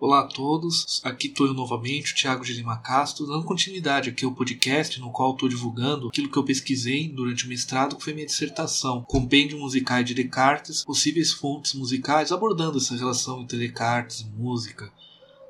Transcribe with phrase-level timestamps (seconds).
[0.00, 4.24] Olá a todos, aqui estou eu novamente, o Thiago de Lima Castro, dando continuidade aqui
[4.24, 8.14] ao podcast no qual estou divulgando aquilo que eu pesquisei durante o mestrado, que foi
[8.14, 14.26] minha dissertação, Compêndio Musical de Descartes, possíveis fontes musicais, abordando essa relação entre Descartes e
[14.40, 14.88] música.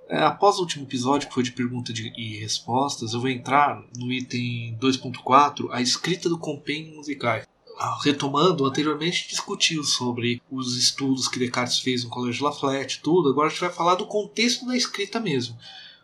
[0.08, 4.10] É, após o último episódio, que foi de pergunta e respostas, eu vou entrar no
[4.10, 7.42] item 2.4, a escrita do compêndio musical.
[7.81, 13.29] Ah, retomando, anteriormente discutiu sobre os estudos que Descartes fez no Colégio Lafayette, tudo.
[13.29, 15.56] Agora a gente vai falar do contexto da escrita mesmo.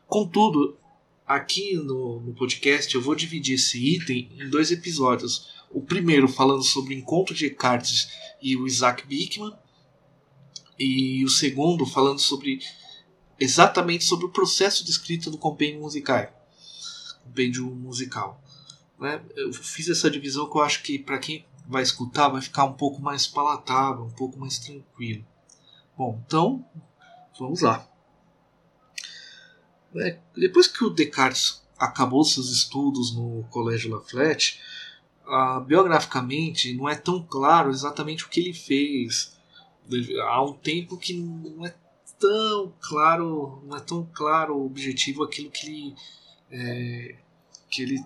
[0.06, 0.78] Contudo,
[1.26, 5.48] aqui no, no podcast eu vou dividir esse item em dois episódios.
[5.68, 8.08] O primeiro falando sobre o encontro de Descartes
[8.40, 9.52] e o Isaac Bickman,
[10.78, 12.60] e o segundo falando sobre
[13.40, 16.28] exatamente sobre o processo de escrita do compêndio musical.
[17.24, 18.40] Compêndio musical.
[19.00, 19.20] Né?
[19.34, 22.74] Eu fiz essa divisão que eu acho que para quem vai escutar vai ficar um
[22.74, 25.24] pouco mais palatável, um pouco mais tranquilo.
[25.96, 26.64] Bom, então
[27.38, 27.88] vamos lá.
[29.96, 34.60] É, depois que o Descartes acabou seus estudos no Colégio Lafayette,
[35.26, 39.36] ah, biograficamente não é tão claro exatamente o que ele fez.
[40.28, 41.74] Há um tempo que não é
[42.18, 45.94] tão claro, não é tão claro o objetivo aquilo que ele,
[46.50, 47.16] é,
[47.70, 48.04] que ele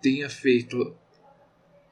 [0.00, 0.96] tenha feito.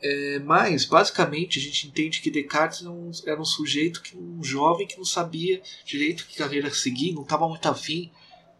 [0.02, 4.42] É, mas, basicamente, a gente entende que Descartes era um, era um, sujeito, que um
[4.42, 8.10] jovem que não sabia direito que carreira seguir, não estava muito afim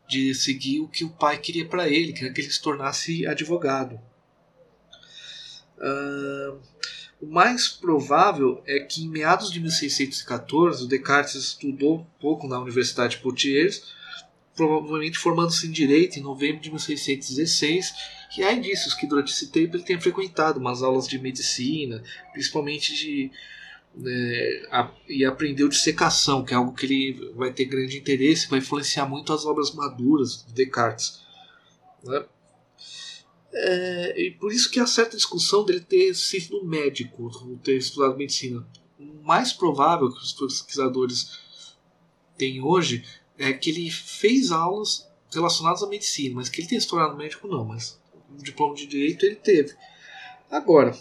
[0.07, 3.27] de seguir o que o pai queria para ele, que era que ele se tornasse
[3.27, 3.99] advogado.
[5.79, 6.61] Uh,
[7.23, 12.59] o mais provável é que em meados de 1614 o Descartes estudou um pouco na
[12.59, 13.95] Universidade de Poitiers,
[14.61, 17.95] provavelmente formando-se em Direito em novembro de 1616
[18.37, 22.03] e há indícios que durante esse tempo ele tenha frequentado umas aulas de medicina,
[22.33, 23.31] principalmente de.
[23.95, 28.51] Né, a, e aprendeu de secação, que é algo que ele vai ter grande interesse,
[28.51, 31.23] vai influenciar muito as obras maduras de Descartes.
[32.05, 32.25] Né?
[33.53, 38.65] É, e por isso que há certa discussão dele ter sido médico, ter estudado medicina.
[38.99, 41.41] O mais provável que os pesquisadores
[42.37, 43.03] têm hoje
[43.41, 47.49] é que ele fez aulas relacionadas à medicina, mas que ele tenha se tornado médico
[47.49, 47.99] não, mas
[48.31, 49.75] um diploma de direito ele teve.
[50.51, 50.97] Agora,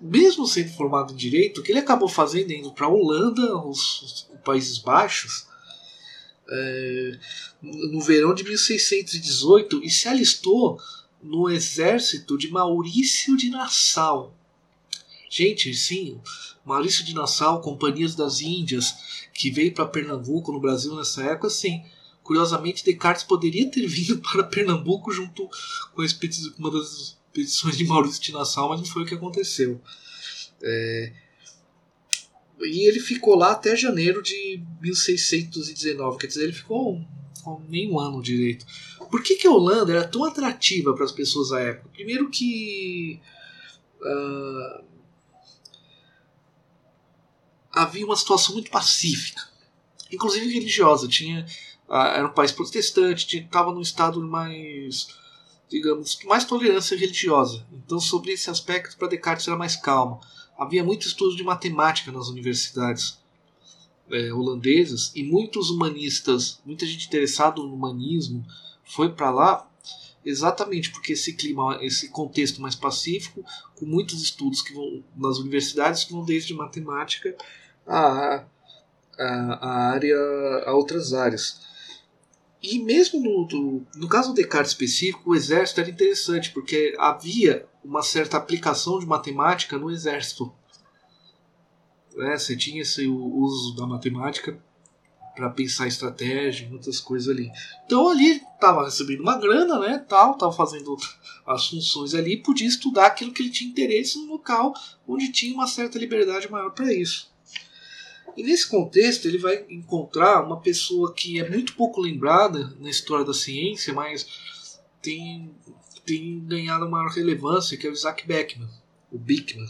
[0.00, 4.02] mesmo sendo formado em direito, o que ele acabou fazendo indo para a Holanda, os,
[4.02, 5.46] os, Países Baixos,
[6.50, 7.18] é,
[7.62, 10.80] no verão de 1618 e se alistou
[11.22, 14.36] no exército de Maurício de Nassau.
[15.30, 16.20] Gente, sim,
[16.64, 21.82] Maurício de Nassau, Companhias das Índias, que veio para Pernambuco no Brasil nessa época, sim.
[22.22, 25.48] Curiosamente, Descartes poderia ter vindo para Pernambuco junto
[25.94, 26.02] com
[26.58, 29.80] uma das expedições de Maurício de Nassau, mas não foi o que aconteceu.
[30.62, 31.12] É...
[32.60, 37.04] E ele ficou lá até janeiro de 1619, quer dizer, ele ficou
[37.68, 38.64] nem um ano direito.
[39.10, 41.90] Por que, que a Holanda era tão atrativa para as pessoas da época?
[41.92, 43.20] Primeiro que
[44.00, 44.84] uh,
[47.72, 49.42] havia uma situação muito pacífica,
[50.10, 51.08] inclusive religiosa.
[51.08, 51.46] Tinha
[51.88, 55.08] era um país protestante, estava num estado mais,
[55.68, 57.66] digamos, mais tolerância religiosa.
[57.72, 60.20] Então, sobre esse aspecto, para Descartes era mais calmo.
[60.58, 63.18] Havia muito estudo de matemática nas universidades
[64.10, 68.44] é, holandesas e muitos humanistas, muita gente interessada no humanismo
[68.84, 69.68] foi para lá
[70.24, 73.44] exatamente porque esse clima, esse contexto mais pacífico,
[73.74, 77.36] com muitos estudos que vão nas universidades que vão desde matemática
[77.86, 78.44] a,
[79.18, 79.24] a,
[79.60, 80.16] a área
[80.66, 81.60] a outras áreas.
[82.62, 87.66] E mesmo no, do, no caso do Descartes específico, o exército era interessante, porque havia
[87.84, 90.52] uma certa aplicação de matemática no exército.
[92.18, 94.62] É, você tinha esse uso da matemática
[95.34, 97.50] para pensar estratégia e muitas coisas ali.
[97.84, 100.96] Então ali estava recebendo uma grana, né, tal, estava fazendo
[101.46, 104.74] as funções ali, podia estudar aquilo que ele tinha interesse no local
[105.08, 107.31] onde tinha uma certa liberdade maior para isso.
[108.36, 113.24] E nesse contexto ele vai encontrar uma pessoa que é muito pouco lembrada na história
[113.24, 115.54] da ciência, mas tem,
[116.06, 118.68] tem ganhado maior relevância, que é o Isaac Beckman,
[119.10, 119.68] o Bickman.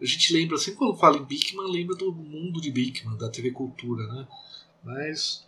[0.00, 3.50] A gente lembra, sempre quando fala em Bickman, lembra do mundo de Bickman, da TV
[3.50, 4.28] Cultura, né?
[4.82, 5.44] Mas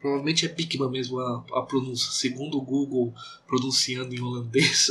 [0.00, 3.14] provavelmente é Bickman mesmo a, a pronúncia, segundo o Google
[3.46, 4.90] pronunciando em holandês,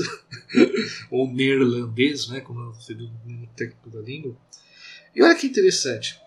[1.10, 2.42] ou neerlandês, né?
[2.42, 4.36] Como seria o técnico da língua.
[5.16, 6.20] E olha que interessante.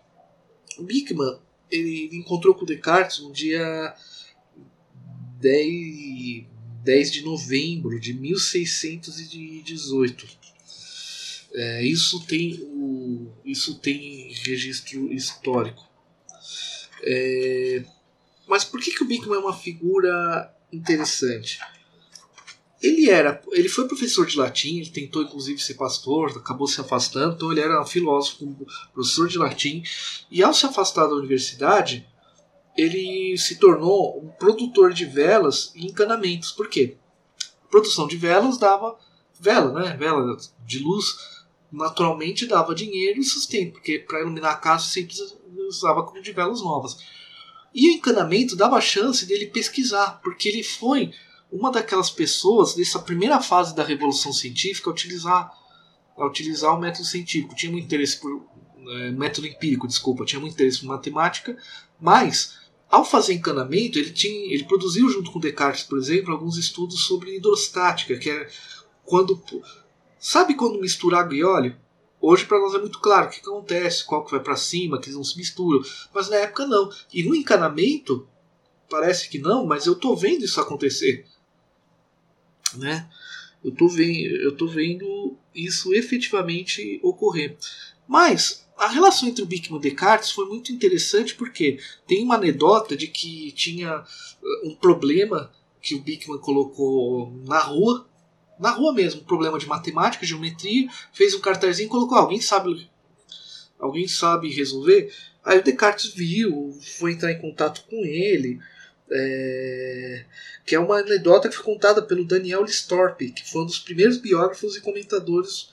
[0.84, 1.38] Bickman
[1.70, 3.94] ele encontrou com Descartes no dia
[5.40, 6.46] 10,
[6.82, 10.40] 10 de novembro de 1618.
[11.52, 15.88] É, isso, tem o, isso tem registro histórico.
[17.02, 17.84] É,
[18.46, 21.58] Mas por que, que o Bickman é uma figura interessante?
[22.82, 27.34] Ele era, ele foi professor de latim, ele tentou inclusive ser pastor, acabou se afastando,
[27.34, 28.56] então ele era um filósofo,
[28.94, 29.82] professor de latim,
[30.30, 32.08] e ao se afastar da universidade,
[32.76, 36.52] ele se tornou um produtor de velas e encanamentos.
[36.52, 36.96] Por quê?
[37.64, 38.96] A produção de velas dava
[39.38, 39.96] vela, né?
[39.96, 40.36] Vela
[40.66, 41.16] de luz
[41.70, 45.14] naturalmente dava dinheiro e sustento, porque para iluminar a casa sempre
[45.68, 46.98] usava como de velas novas.
[47.74, 51.12] E o encanamento dava chance dele pesquisar, porque ele foi
[51.52, 55.52] uma daquelas pessoas dessa primeira fase da revolução científica a utilizar,
[56.16, 57.54] a utilizar o método científico.
[57.54, 58.42] Tinha muito interesse por
[58.88, 61.56] é, método empírico, desculpa, tinha muito interesse por matemática,
[62.00, 62.58] mas
[62.88, 67.36] ao fazer encanamento ele tinha, ele produziu junto com Descartes, por exemplo, alguns estudos sobre
[67.36, 68.48] hidrostática, que é
[69.04, 69.42] quando
[70.18, 71.76] sabe quando mistura água e óleo
[72.20, 75.06] Hoje para nós é muito claro o que acontece, qual que vai para cima, que
[75.06, 75.80] eles não se misturam.
[76.12, 76.90] Mas na época não.
[77.12, 78.28] E no encanamento,
[78.90, 81.26] parece que não, mas eu tô vendo isso acontecer.
[82.78, 83.08] Né?
[83.64, 87.56] Eu tô vendo, eu tô vendo isso efetivamente ocorrer.
[88.06, 92.96] Mas a relação entre o Bickman e Descartes foi muito interessante porque tem uma anedota
[92.96, 95.52] de que tinha uh, um problema
[95.82, 98.06] que o Bickman colocou na rua
[98.58, 102.90] na rua mesmo, problema de matemática, geometria, fez um cartazinho e colocou, alguém sabe
[103.78, 105.10] alguém sabe resolver?
[105.42, 108.60] Aí o Descartes viu, foi entrar em contato com ele,
[109.12, 110.24] é,
[110.64, 114.16] que é uma anedota que foi contada pelo Daniel Listorp, que foi um dos primeiros
[114.16, 115.70] biógrafos e comentadores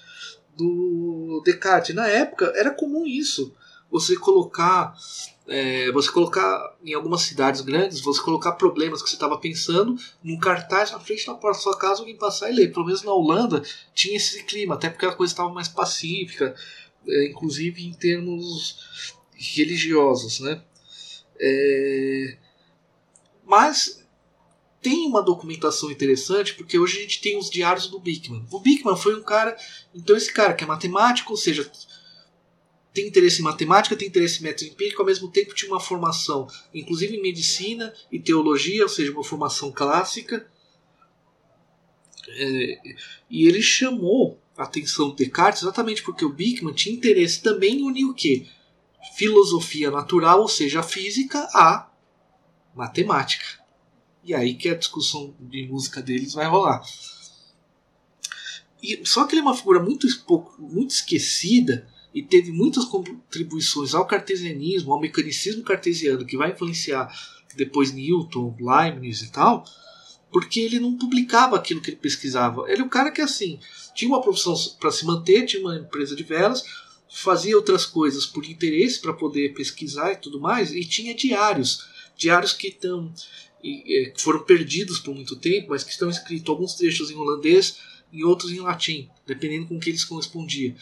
[0.56, 1.96] do Descartes.
[1.96, 3.56] Na época era comum isso,
[3.90, 4.96] você colocar
[5.48, 10.38] é, você colocar em algumas cidades grandes, você colocar problemas que você estava pensando num
[10.38, 12.74] cartaz na frente da porta da sua casa, alguém passar e ler.
[12.74, 13.64] Pelo menos na Holanda
[13.94, 16.54] tinha esse clima, até porque a coisa estava mais pacífica,
[17.08, 20.42] é, inclusive em termos religiosos.
[20.42, 20.62] Né?
[21.40, 22.38] É,
[23.48, 24.06] mas
[24.82, 28.46] tem uma documentação interessante, porque hoje a gente tem os diários do Bickman.
[28.52, 29.58] O Bickman foi um cara,
[29.96, 31.70] então esse cara que é matemático, ou seja,
[32.94, 36.48] tem interesse em matemática, tem interesse em método empírico, ao mesmo tempo tinha uma formação,
[36.74, 40.50] inclusive em medicina e teologia, ou seja, uma formação clássica.
[42.30, 42.80] É,
[43.30, 47.84] e ele chamou a atenção do Descartes exatamente porque o Bickman tinha interesse também em
[47.84, 48.46] unir o quê?
[49.16, 51.87] Filosofia natural, ou seja, a física, a
[52.78, 53.46] matemática.
[54.24, 56.82] E aí que a discussão de música deles vai rolar.
[58.82, 60.08] E, só que ele é uma figura muito,
[60.60, 67.12] muito esquecida e teve muitas contribuições ao cartesianismo, ao mecanicismo cartesiano, que vai influenciar
[67.56, 69.66] depois Newton, Leibniz e tal,
[70.32, 72.70] porque ele não publicava aquilo que ele pesquisava.
[72.70, 73.60] Ele é um cara que assim
[73.96, 76.64] tinha uma profissão para se manter, tinha uma empresa de velas,
[77.10, 81.88] fazia outras coisas por interesse para poder pesquisar e tudo mais, e tinha diários,
[82.18, 83.14] diários que estão
[83.64, 87.80] é, que foram perdidos por muito tempo, mas que estão escritos alguns trechos em holandês
[88.12, 90.76] e outros em latim, dependendo com que eles correspondiam.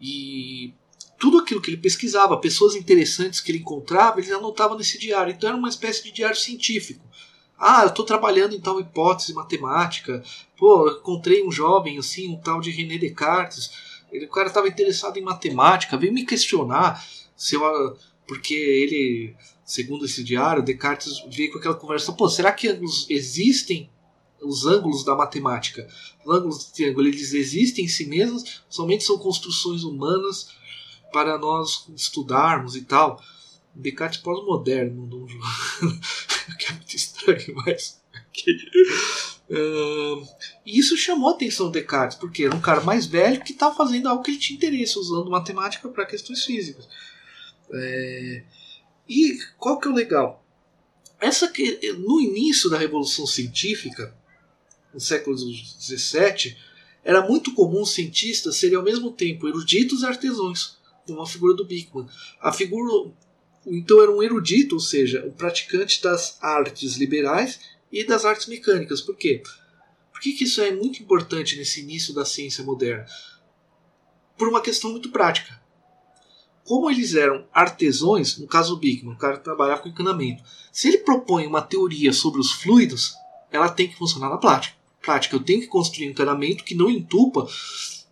[0.00, 0.72] E
[1.18, 5.32] tudo aquilo que ele pesquisava, pessoas interessantes que ele encontrava, ele anotava nesse diário.
[5.32, 7.04] Então era uma espécie de diário científico.
[7.58, 10.22] Ah, eu estou trabalhando em tal hipótese matemática.
[10.56, 13.70] Pô, eu encontrei um jovem assim, um tal de René Descartes.
[14.10, 17.04] Ele, o cara estava interessado em matemática, veio me questionar
[17.36, 17.96] se eu,
[18.26, 19.36] porque ele,
[19.70, 22.66] segundo esse diário, Descartes veio com aquela conversa: pô, será que
[23.08, 23.88] existem
[24.42, 25.86] os ângulos da matemática.
[26.24, 30.48] Os ângulos do triângulo eles existem em si mesmos, somente são construções humanas
[31.12, 33.22] para nós estudarmos e tal.
[33.74, 35.26] Descartes pós-moderno, não...
[36.58, 38.00] que é muito estranho, mas.
[39.50, 40.28] uh,
[40.66, 44.08] isso chamou a atenção do Descartes, porque era um cara mais velho que estava fazendo
[44.08, 46.88] algo que ele tinha interesse, usando matemática para questões físicas.
[47.72, 48.42] É,
[49.10, 50.46] e qual que é o legal?
[51.20, 54.16] Essa que no início da Revolução Científica,
[54.94, 56.56] no século XVII,
[57.02, 61.64] era muito comum cientistas serem ao mesmo tempo eruditos e artesãos, como a figura do
[61.64, 62.06] Bickman.
[62.40, 63.10] A figura
[63.66, 67.58] então era um erudito, ou seja, um praticante das artes liberais
[67.90, 69.00] e das artes mecânicas.
[69.00, 69.42] Por quê?
[70.12, 73.06] Por que, que isso é muito importante nesse início da ciência moderna?
[74.38, 75.59] Por uma questão muito prática.
[76.64, 80.98] Como eles eram artesãos, no caso do Bickman, o cara trabalhava com encanamento, se ele
[80.98, 83.14] propõe uma teoria sobre os fluidos,
[83.50, 85.34] ela tem que funcionar na prática prática.
[85.34, 87.46] Eu tenho que construir um encanamento que não entupa,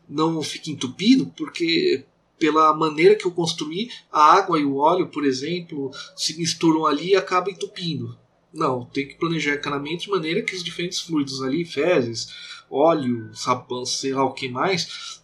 [0.09, 2.05] não fique entupido, porque
[2.39, 7.11] pela maneira que eu construí, a água e o óleo, por exemplo, se misturam ali
[7.11, 8.17] e acaba entupindo.
[8.55, 12.29] Não, tem que planejar encanamento de maneira que os diferentes fluidos ali, fezes,
[12.71, 15.21] óleo, sabão, sei lá o que mais,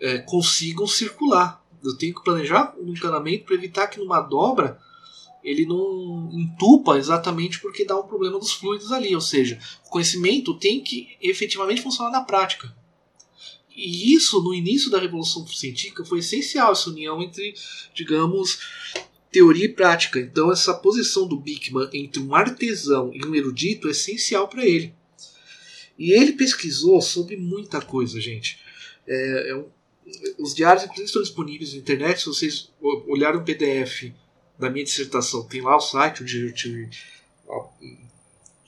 [0.00, 1.61] é, consigam circular.
[1.82, 4.78] Eu tenho que planejar um encanamento para evitar que numa dobra
[5.42, 10.54] ele não entupa exatamente porque dá um problema dos fluidos ali, ou seja, o conhecimento
[10.54, 12.72] tem que efetivamente funcionar na prática.
[13.74, 17.54] E isso, no início da Revolução Científica, foi essencial, essa união entre,
[17.94, 18.58] digamos,
[19.30, 20.20] teoria e prática.
[20.20, 24.94] Então, essa posição do Bickman entre um artesão e um erudito é essencial para ele.
[25.98, 28.58] E ele pesquisou sobre muita coisa, gente.
[29.06, 29.66] É, é um,
[30.38, 32.20] os diários, estão disponíveis na internet.
[32.20, 34.12] Se vocês olharem o PDF
[34.58, 36.88] da minha dissertação, tem lá o site onde eu, tive,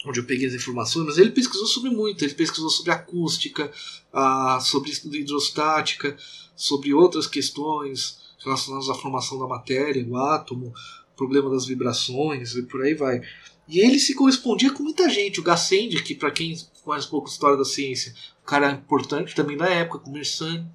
[0.06, 1.06] onde eu peguei as informações.
[1.06, 2.24] Mas ele pesquisou sobre muito.
[2.24, 3.70] Ele pesquisou sobre acústica,
[4.12, 6.16] ah, sobre hidrostática,
[6.56, 10.68] sobre outras questões relacionadas à formação da matéria, o átomo,
[11.12, 13.22] o problema das vibrações e por aí vai.
[13.66, 15.40] E ele se correspondia com muita gente.
[15.40, 19.34] O Gassendi, que para quem conhece um pouco a história da ciência, um cara importante
[19.34, 20.66] também da época, com Mersenne,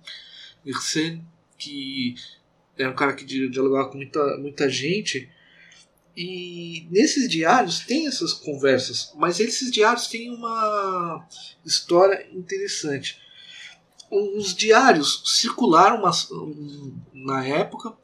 [0.65, 1.25] Mersenne
[1.57, 2.15] que
[2.77, 5.29] era um cara que dialogava com muita, muita gente.
[6.15, 11.27] E nesses diários tem essas conversas, mas esses diários têm uma
[11.65, 13.21] história interessante.
[14.09, 16.11] Os diários circularam uma,
[17.13, 17.95] na época,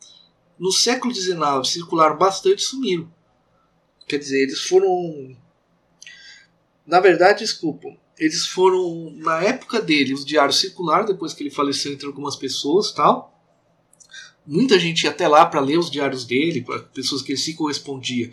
[0.60, 1.36] no século XIX
[1.66, 3.12] circularam bastante e sumiram.
[4.08, 5.36] Quer dizer, eles foram.
[6.86, 9.12] Na verdade, desculpa, eles foram.
[9.18, 13.34] Na época dele, os diários circularam, depois que ele faleceu entre algumas pessoas tal.
[14.46, 17.56] Muita gente ia até lá para ler os diários dele, para pessoas que ele se
[17.56, 18.30] correspondia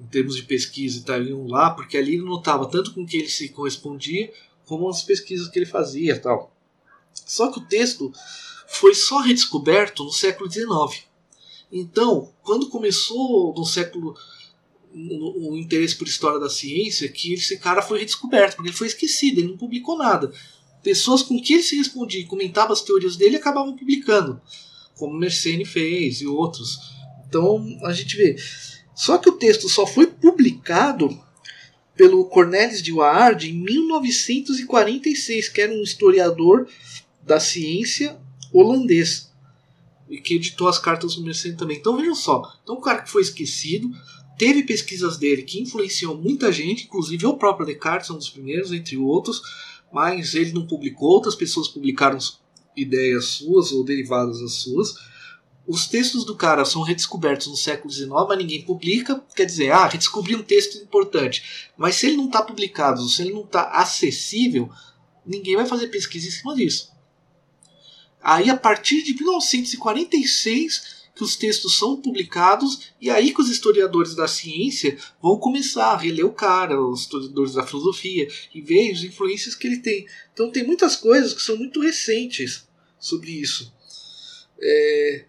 [0.00, 3.16] em termos de pesquisa e tal, iam lá, porque ali ele notava tanto com que
[3.16, 4.30] ele se correspondia,
[4.66, 6.52] como as pesquisas que ele fazia tal.
[7.24, 8.12] Só que o texto
[8.66, 11.04] foi só redescoberto no século XIX.
[11.72, 14.16] Então, quando começou no século
[14.96, 19.38] o, interesse por história da ciência, que esse cara foi redescoberto, porque ele foi esquecido,
[19.38, 20.32] ele não publicou nada.
[20.82, 24.40] Pessoas com que ele se respondia e comentava as teorias dele acabavam publicando,
[24.94, 26.78] como Mersenne fez e outros.
[27.28, 28.36] Então a gente vê.
[28.94, 31.20] Só que o texto só foi publicado
[31.94, 36.68] pelo Cornelis de Waard em 1946, que era um historiador
[37.22, 38.18] da ciência
[38.52, 39.30] holandês
[40.08, 41.76] e que editou as cartas do Mersenne também.
[41.76, 43.90] Então vejam só, então um cara que foi esquecido,
[44.36, 48.96] teve pesquisas dele que influenciou muita gente, inclusive o próprio Descartes, um dos primeiros, entre
[48.96, 49.40] outros,
[49.92, 52.18] mas ele não publicou, outras pessoas publicaram
[52.76, 54.94] ideias suas ou derivadas das suas.
[55.66, 59.20] Os textos do cara são redescobertos no século XIX, mas ninguém publica.
[59.34, 61.70] Quer dizer, ah, redescobri um texto importante.
[61.76, 64.70] Mas se ele não está publicado, se ele não está acessível,
[65.24, 66.94] ninguém vai fazer pesquisa em cima disso.
[68.22, 74.14] Aí, a partir de 1946, que os textos são publicados, e aí que os historiadores
[74.14, 79.02] da ciência vão começar a reler o cara, os historiadores da filosofia, e ver as
[79.02, 80.06] influências que ele tem.
[80.34, 82.68] Então, tem muitas coisas que são muito recentes
[83.00, 83.72] sobre isso.
[84.60, 85.24] É...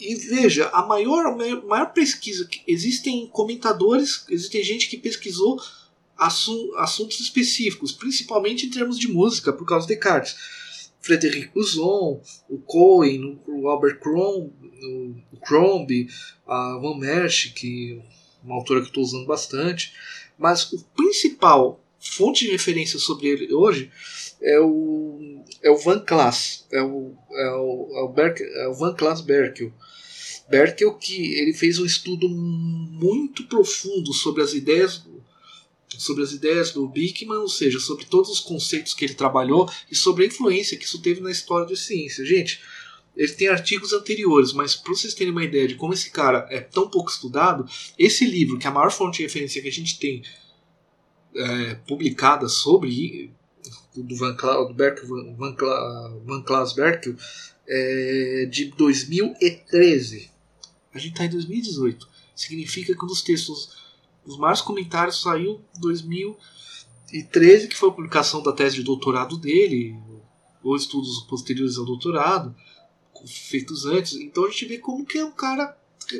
[0.00, 5.62] E veja, a maior, a maior pesquisa existem comentadores, existem gente que pesquisou
[6.16, 10.34] assuntos específicos, principalmente em termos de música, por causa de Descartes
[11.02, 16.08] Frederic Buzon, o Cohen, o Albert Crombie,
[16.46, 19.92] o a Van Merch, que é uma autora que estou usando bastante.
[20.38, 23.90] Mas o principal fonte de referência sobre ele hoje
[24.40, 28.74] é o, é o Van Klaas, é o, é o, é o, Berk, é o
[28.74, 29.72] Van Klaas Berkel.
[30.48, 35.04] Berkel que ele fez um estudo muito profundo sobre as ideias
[35.98, 39.96] sobre as ideias do Bickman, ou seja, sobre todos os conceitos que ele trabalhou e
[39.96, 42.24] sobre a influência que isso teve na história da ciência.
[42.24, 42.60] Gente,
[43.16, 46.60] ele tem artigos anteriores, mas para vocês terem uma ideia de como esse cara é
[46.60, 47.66] tão pouco estudado,
[47.98, 50.22] esse livro, que é a maior fonte de referência que a gente tem
[51.34, 53.32] é, publicada sobre
[53.94, 54.74] do Van, Cla do
[55.36, 57.14] Van, Cla Van Klaas Berkel,
[57.68, 60.30] é de 2013.
[60.94, 62.08] A gente está em 2018.
[62.34, 63.81] Significa que um dos textos
[64.24, 69.96] os maiores comentários saiu em 2013, que foi a publicação da tese de doutorado dele,
[70.62, 72.54] ou estudos posteriores ao doutorado,
[73.26, 74.14] feitos antes.
[74.14, 75.76] Então a gente vê como que é um cara,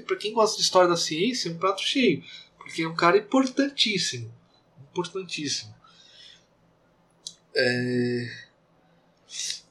[0.06, 2.22] para quem gosta de história da ciência, é um prato cheio,
[2.56, 4.32] porque é um cara importantíssimo,
[4.90, 5.74] importantíssimo.
[7.54, 8.42] É...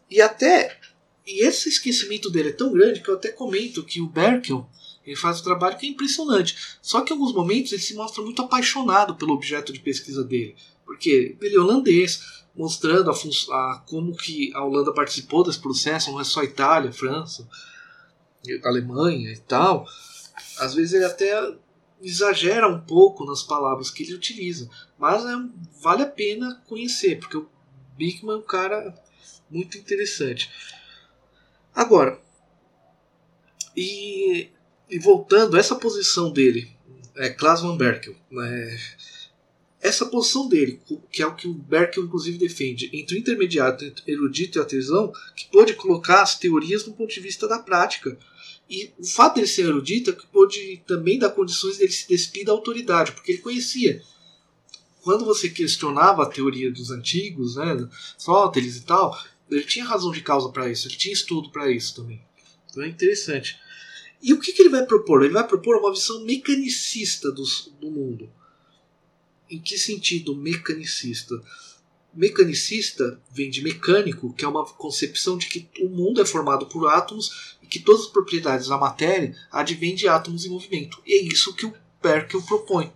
[0.09, 0.77] E até
[1.25, 4.67] e esse esquecimento dele é tão grande que eu até comento que o Berkel
[5.05, 6.77] ele faz um trabalho que é impressionante.
[6.81, 10.55] Só que em alguns momentos ele se mostra muito apaixonado pelo objeto de pesquisa dele.
[10.85, 16.19] Porque ele é holandês, mostrando a, a, como que a Holanda participou desse processo, não
[16.19, 17.47] é só Itália, França,
[18.63, 19.87] Alemanha e tal.
[20.59, 21.55] Às vezes ele até
[22.01, 24.69] exagera um pouco nas palavras que ele utiliza.
[24.97, 25.35] Mas é,
[25.81, 27.49] vale a pena conhecer, porque o
[27.97, 28.93] Bickman é um cara
[29.49, 30.49] muito interessante.
[31.73, 32.19] Agora,
[33.75, 34.49] e
[34.91, 36.69] e voltando, essa posição dele,
[37.15, 38.77] é, Klaas van Berkel, né,
[39.79, 40.79] essa posição dele,
[41.11, 44.61] que é o que o Berkel inclusive defende, entre o intermediário, entre o erudito e
[44.61, 48.15] artesão, que pôde colocar as teorias do ponto de vista da prática.
[48.69, 52.45] E o fato dele ser erudito é que pôde também dar condições dele se despir
[52.45, 54.03] da autoridade, porque ele conhecia.
[55.01, 59.17] Quando você questionava a teoria dos antigos, né, Sóteles e tal,
[59.49, 62.21] ele tinha razão de causa para isso, ele tinha estudo para isso também.
[62.69, 63.59] Então é interessante.
[64.21, 65.23] E o que, que, ele vai propor?
[65.23, 68.29] Ele vai propor uma visão mecanicista dos, do mundo.
[69.49, 71.41] Em que sentido mecanicista?
[72.13, 76.87] Mecanicista vem de mecânico, que é uma concepção de que o mundo é formado por
[76.87, 81.01] átomos e que todas as propriedades da matéria advêm de átomos em movimento.
[81.05, 82.91] E é isso que o Perkel propõe.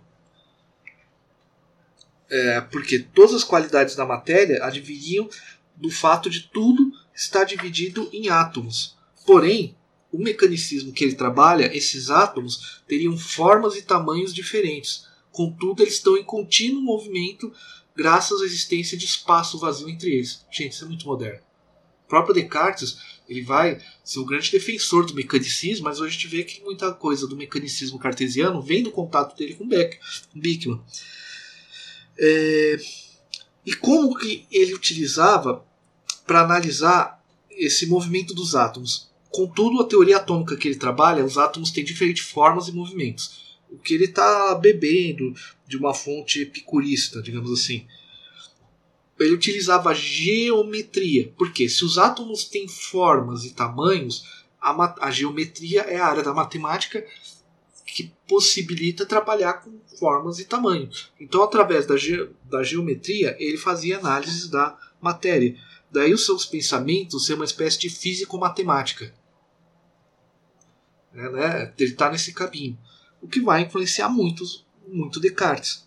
[2.28, 5.28] É, porque todas as qualidades da matéria adviriam
[5.76, 8.96] do fato de tudo estar dividido em átomos.
[9.24, 9.76] Porém,
[10.12, 15.06] o mecanicismo que ele trabalha, esses átomos teriam formas e tamanhos diferentes.
[15.30, 17.52] Contudo, eles estão em contínuo movimento
[17.94, 20.44] graças à existência de espaço vazio entre eles.
[20.50, 21.40] Gente, isso é muito moderno.
[22.04, 22.98] O próprio Descartes
[23.28, 26.92] ele vai ser o grande defensor do mecanicismo, mas hoje a gente vê que muita
[26.92, 29.98] coisa do mecanicismo cartesiano vem do contato dele com Beck,
[30.34, 30.80] Bickman.
[32.18, 32.76] É,
[33.64, 35.66] e como que ele utilizava
[36.24, 37.20] para analisar
[37.50, 39.10] esse movimento dos átomos?
[39.36, 43.58] Contudo, a teoria atômica que ele trabalha, os átomos têm diferentes formas e movimentos.
[43.68, 45.34] O que ele está bebendo
[45.66, 47.86] de uma fonte epicurista, digamos assim.
[49.20, 54.24] Ele utilizava geometria, porque se os átomos têm formas e tamanhos,
[54.58, 57.06] a, a geometria é a área da matemática
[57.84, 61.12] que possibilita trabalhar com formas e tamanhos.
[61.20, 65.54] Então, através da, ge da geometria, ele fazia análises da matéria.
[65.90, 69.14] Daí os seus pensamentos ser uma espécie de físico-matemática.
[71.16, 71.74] É, né?
[71.78, 72.78] Ele está nesse caminho.
[73.20, 74.44] O que vai influenciar muito,
[74.86, 75.86] muito Descartes.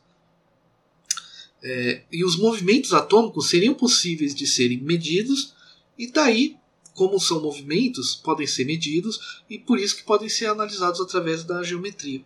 [1.62, 5.54] É, e os movimentos atômicos seriam possíveis de serem medidos,
[5.98, 6.60] e daí
[7.00, 11.64] como são movimentos, podem ser medidos e por isso que podem ser analisados através da
[11.64, 12.22] geometria.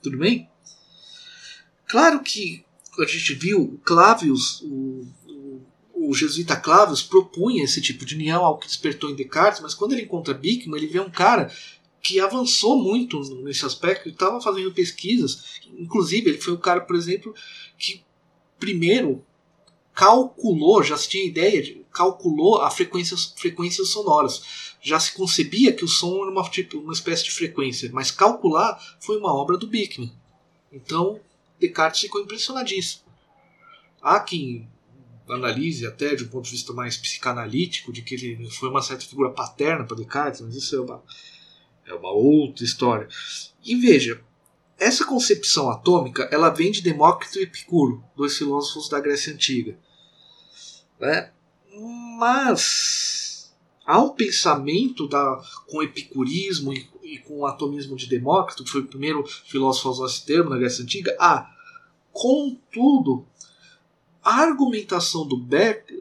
[0.00, 0.48] Tudo bem?
[1.88, 2.64] Claro que
[3.00, 5.62] a gente viu Clavius, o, o,
[5.94, 9.92] o jesuíta Clavius propunha esse tipo de união, algo que despertou em Descartes, mas quando
[9.92, 11.52] ele encontra Bickman, ele vê um cara
[12.02, 15.60] que avançou muito nesse aspecto e estava fazendo pesquisas.
[15.78, 17.32] Inclusive, ele foi o cara, por exemplo,
[17.78, 18.04] que
[18.58, 19.24] primeiro
[19.94, 24.74] calculou, já se tinha ideia de calculou a frequências, frequências sonoras.
[24.80, 28.80] Já se concebia que o som era uma, tipo, uma espécie de frequência, mas calcular
[28.98, 30.12] foi uma obra do Bickman.
[30.72, 31.20] Então,
[31.60, 33.02] Descartes ficou impressionadíssimo.
[34.00, 34.68] Há quem
[35.28, 39.04] analise até de um ponto de vista mais psicanalítico, de que ele foi uma certa
[39.04, 41.02] figura paterna para Descartes, mas isso é uma,
[41.86, 43.08] é uma outra história.
[43.64, 44.22] E veja,
[44.78, 49.78] essa concepção atômica ela vem de Demócrito e Epicuro, dois filósofos da Grécia Antiga.
[50.98, 51.30] Né?
[52.18, 53.52] Mas
[53.86, 58.80] há um pensamento da, com epicurismo e, e, com o atomismo de Demócrito, que foi
[58.80, 61.16] o primeiro filósofo a usar esse termo na Grécia Antiga.
[61.18, 61.50] Ah,
[62.12, 63.26] contudo,
[64.22, 65.92] a argumentação do Beck,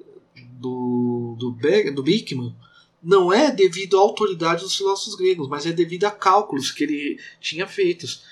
[0.53, 2.55] do, do, Beck, do Bickman
[3.03, 7.19] não é devido à autoridade dos filósofos gregos, mas é devido a cálculos que ele
[7.39, 8.23] tinha feitos.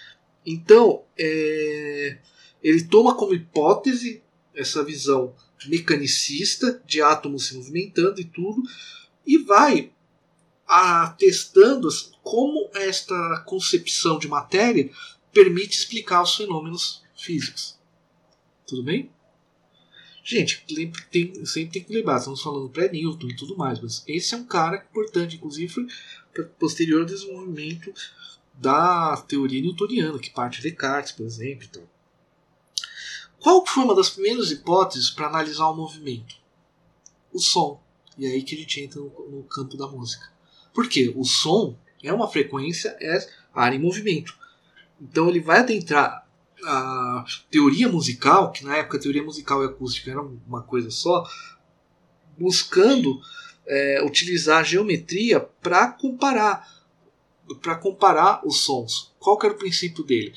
[0.46, 2.18] Então, é,
[2.62, 4.22] ele toma como hipótese
[4.54, 5.34] essa visão
[5.68, 8.62] mecanicista de átomos se movimentando e tudo,
[9.26, 9.92] e vai
[10.66, 11.88] atestando
[12.22, 14.90] como esta concepção de matéria
[15.34, 17.78] permite explicar os fenômenos físicos.
[18.68, 19.12] Tudo bem?
[20.30, 20.64] Gente,
[21.10, 24.46] tem, sempre tem que lembrar, estamos falando pré-Newton e tudo mais, mas esse é um
[24.46, 25.88] cara importante, inclusive foi
[26.60, 27.92] posterior desenvolvimento
[28.54, 31.66] da teoria newtoniana, que parte de Descartes, por exemplo.
[31.68, 31.82] Então.
[33.40, 36.36] Qual foi uma das primeiras hipóteses para analisar o movimento?
[37.34, 37.82] O som.
[38.16, 40.32] E é aí que a gente entra no, no campo da música.
[40.72, 41.12] Por quê?
[41.16, 44.38] O som é uma frequência, é área em movimento.
[45.02, 46.29] Então ele vai adentrar
[46.66, 51.24] a teoria musical, que na época a teoria musical e acústica era uma coisa só,
[52.38, 53.20] buscando
[53.68, 56.80] é, utilizar a geometria para comparar
[57.64, 59.12] para comparar os sons.
[59.18, 60.36] Qual era o princípio dele?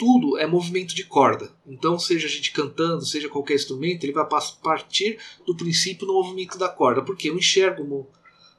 [0.00, 1.52] tudo é movimento de corda.
[1.66, 4.26] Então, seja a gente cantando, seja qualquer instrumento, ele vai
[4.62, 7.02] partir do princípio do movimento da corda.
[7.02, 8.08] Porque eu enxergo,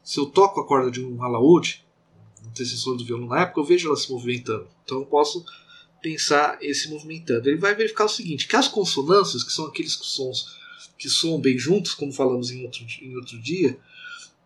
[0.03, 1.83] se eu toco a corda de um alaúde,
[2.45, 4.67] antecessor do violão na época, eu vejo ela se movimentando.
[4.83, 5.43] Então, eu posso
[6.01, 7.47] pensar esse movimentando.
[7.47, 10.59] Ele vai verificar o seguinte: que as consonâncias, que são aqueles sons
[10.97, 13.77] que soam bem juntos, como falamos em outro, em outro dia,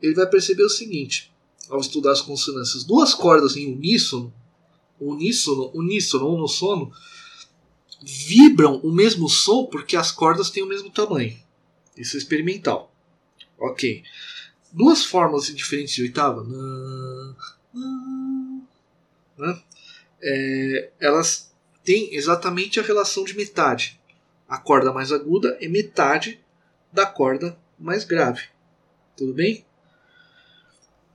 [0.01, 1.31] ele vai perceber o seguinte:
[1.69, 4.33] ao estudar as consonâncias, duas cordas em uníssono
[4.99, 6.91] uníssono, uníssono ou no sono
[8.01, 11.37] vibram o mesmo som porque as cordas têm o mesmo tamanho.
[11.97, 12.93] Isso é experimental.
[13.57, 14.03] Ok.
[14.71, 16.43] Duas formas diferentes de oitava.
[19.37, 19.63] Né?
[20.27, 23.99] É, elas têm exatamente a relação de metade.
[24.49, 26.43] A corda mais aguda é metade
[26.91, 28.43] da corda mais grave.
[29.15, 29.63] Tudo bem?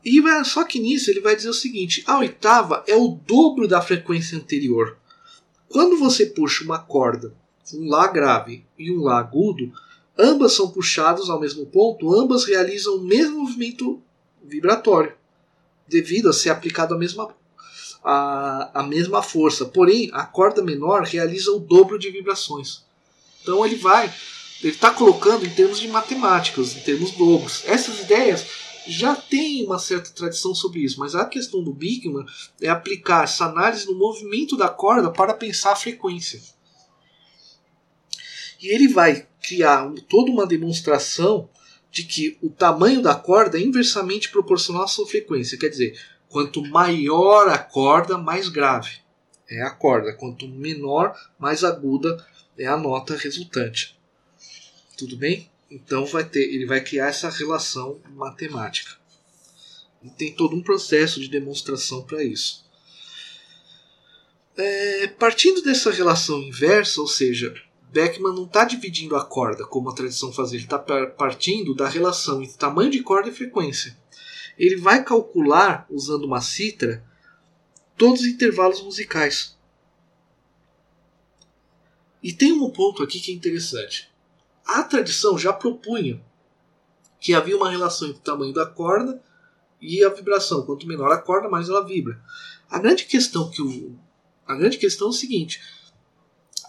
[0.04, 3.82] E só que nisso ele vai dizer o seguinte: a oitava é o dobro da
[3.82, 4.96] frequência anterior.
[5.68, 7.34] Quando você puxa uma corda,
[7.74, 9.72] um Lá grave e um Lá agudo,
[10.18, 14.02] ambas são puxadas ao mesmo ponto, ambas realizam o mesmo movimento
[14.42, 15.14] vibratório,
[15.86, 17.34] devido a ser aplicado a mesma,
[18.04, 19.64] a, a mesma força.
[19.64, 22.82] Porém, a corda menor realiza o dobro de vibrações.
[23.42, 24.12] Então ele vai,
[24.62, 27.62] ele está colocando em termos de matemáticas, em termos dobros.
[27.66, 28.46] Essas ideias
[28.86, 32.26] já tem uma certa tradição sobre isso, mas a questão do Bigman
[32.60, 36.40] é aplicar essa análise no movimento da corda para pensar a frequência.
[38.60, 41.48] E ele vai criar toda uma demonstração
[41.90, 45.58] de que o tamanho da corda é inversamente proporcional à sua frequência.
[45.58, 45.98] Quer dizer,
[46.30, 49.00] quanto maior a corda, mais grave
[49.50, 50.14] é a corda.
[50.14, 52.24] Quanto menor, mais aguda
[52.56, 53.98] é a nota resultante.
[54.96, 55.50] Tudo bem?
[55.70, 58.92] Então vai ter, ele vai criar essa relação matemática.
[60.02, 62.64] E tem todo um processo de demonstração para isso.
[64.56, 67.54] É, partindo dessa relação inversa, ou seja,
[67.92, 72.42] Beckman não está dividindo a corda como a tradição fazia, ele está partindo da relação
[72.42, 73.96] entre tamanho de corda e frequência.
[74.60, 77.04] Ele vai calcular, usando uma citra,
[77.96, 79.58] todos os intervalos musicais.
[82.22, 84.10] E tem um ponto aqui que é interessante
[84.70, 86.22] a tradição já propunha
[87.18, 89.20] que havia uma relação entre o tamanho da corda
[89.80, 90.64] e a vibração.
[90.64, 92.22] Quanto menor a corda, mais ela vibra.
[92.70, 93.98] A grande questão que o,
[94.46, 95.60] a grande questão é o seguinte: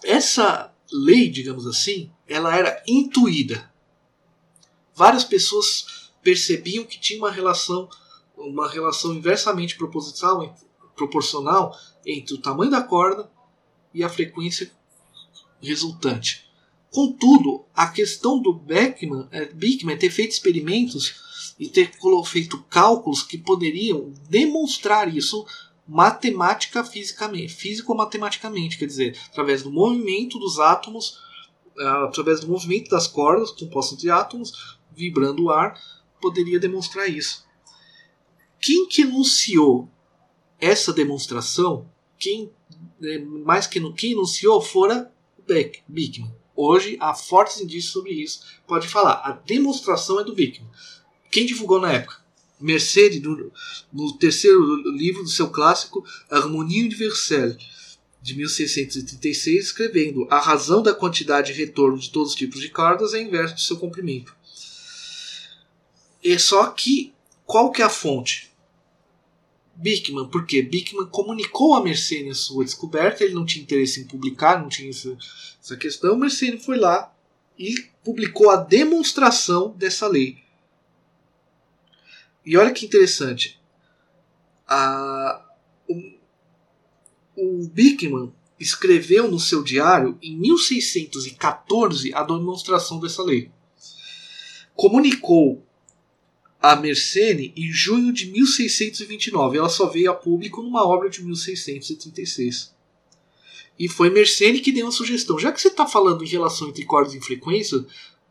[0.02, 3.70] essa lei, digamos assim, ela era intuída.
[4.94, 7.88] Várias pessoas percebiam que tinha uma relação
[8.36, 10.56] uma relação inversamente proposital,
[10.96, 13.30] proporcional entre o tamanho da corda
[13.94, 14.70] e a frequência
[15.60, 16.50] resultante.
[16.90, 21.90] Contudo, a questão do Beckman, é, Beckman ter feito experimentos e ter
[22.26, 25.46] feito cálculos que poderiam demonstrar isso
[25.86, 31.18] matemática fisicamente, físico-matematicamente, quer dizer, através do movimento dos átomos,
[31.78, 35.78] ah, através do movimento das cordas compostas de átomos, vibrando o ar,
[36.22, 37.44] poderia demonstrar isso.
[38.58, 39.90] Quem que enunciou
[40.58, 42.50] essa demonstração, quem
[43.02, 45.12] é, mais que quem enunciou fora
[45.46, 46.32] Beck, Beckman.
[46.54, 48.42] Hoje há fortes indícios sobre isso.
[48.66, 50.70] Pode falar, a demonstração é do Bickman.
[51.30, 52.22] Quem divulgou na época?
[52.60, 53.50] Mercedes, no,
[53.92, 54.60] no terceiro
[54.92, 57.56] livro do seu clássico Harmonie Universelle,
[58.20, 63.14] de 1636, escrevendo: A razão da quantidade de retorno de todos os tipos de cordas
[63.14, 64.36] é inversa de seu comprimento.
[66.22, 67.12] E só que,
[67.44, 68.52] qual que é a fonte?
[69.74, 74.60] Bickman, porque Bickman comunicou a Mercedes a sua descoberta, ele não tinha interesse em publicar,
[74.60, 75.16] não tinha essa,
[75.60, 76.16] essa questão.
[76.16, 77.12] Mercedes foi lá
[77.58, 80.38] e publicou a demonstração dessa lei.
[82.44, 83.60] E olha que interessante,
[84.66, 85.44] a,
[85.88, 86.12] o,
[87.36, 93.50] o Bickman escreveu no seu diário em 1614 a demonstração dessa lei.
[94.74, 95.66] Comunicou
[96.62, 99.58] a Mersenne em junho de 1629.
[99.58, 102.72] Ela só veio a público numa obra de 1636.
[103.78, 105.38] E foi Mersenne que deu uma sugestão.
[105.38, 107.84] Já que você está falando em relação entre cordas e frequência,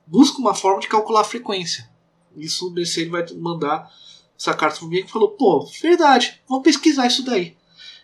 [0.08, 1.90] busca uma forma de calcular a frequência.
[2.38, 3.92] Isso o Mersenne vai mandar
[4.40, 7.58] essa carta para mim que falou: pô, verdade, vamos pesquisar isso daí.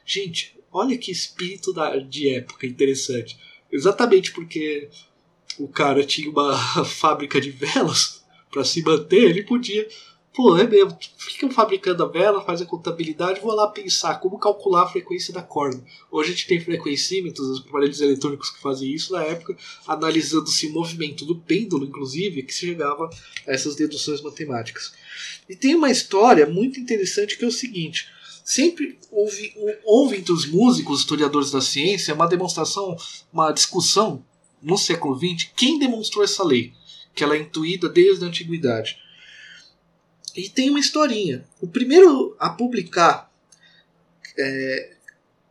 [0.05, 3.39] Gente, olha que espírito da, de época interessante.
[3.71, 4.89] Exatamente porque
[5.57, 9.87] o cara tinha uma fábrica de velas para se manter, ele podia
[10.38, 10.95] Pô, é mesmo.
[11.17, 15.41] Ficam fabricando a vela, faz a contabilidade, vou lá pensar como calcular a frequência da
[15.41, 15.84] corda.
[16.12, 20.73] Hoje a gente tem frequencímetros, os aparelhos eletrônicos que fazem isso na época, analisando-se o
[20.73, 23.10] movimento do pêndulo, inclusive, que se chegava
[23.47, 24.93] a essas deduções matemáticas.
[25.50, 28.08] E tem uma história muito interessante que é o seguinte:
[28.45, 32.95] sempre houve, houve entre os músicos, historiadores da ciência, uma demonstração,
[33.34, 34.23] uma discussão
[34.62, 36.73] no século XX, quem demonstrou essa lei,
[37.15, 39.06] que ela é intuída desde a antiguidade.
[40.38, 41.43] E tem uma historinha.
[41.60, 43.34] O primeiro a publicar
[44.38, 44.93] é,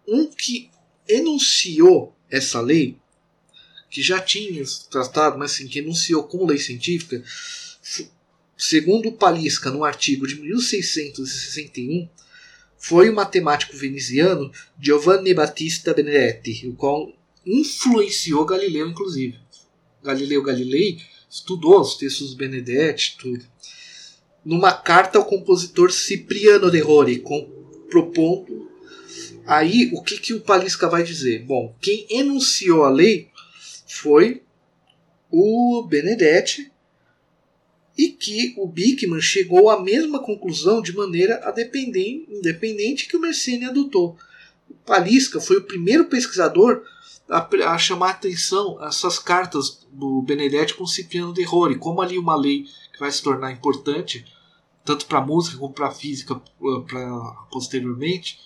[0.06, 0.70] um que
[1.08, 2.96] enunciou essa lei,
[3.90, 7.20] que já tinha tratado, mas assim, que enunciou como lei científica,
[8.56, 12.08] segundo Palisca, no artigo de 1661,
[12.78, 17.12] foi o matemático veneziano Giovanni Battista Benedetti, o qual
[17.44, 19.36] influenciou Galileu, inclusive.
[20.02, 23.44] Galileu Galilei estudou os textos do Benedetti, tudo.
[24.46, 27.42] Numa carta ao compositor Cipriano de Rori, com,
[27.90, 28.70] propondo.
[29.44, 31.44] Aí, o que, que o Palisca vai dizer?
[31.44, 33.28] Bom, quem enunciou a lei
[33.88, 34.42] foi
[35.30, 36.70] o Benedetti
[37.98, 41.42] e que o Bickman chegou à mesma conclusão de maneira
[42.28, 44.16] independente que o Mersenne adotou.
[44.70, 46.84] O Palisca foi o primeiro pesquisador
[47.28, 52.16] a, a chamar a atenção essas cartas do Benedetti com Cipriano de Rori, como ali
[52.16, 54.24] uma lei que vai se tornar importante,
[54.86, 56.40] tanto para música como para física
[56.86, 58.38] pra, posteriormente.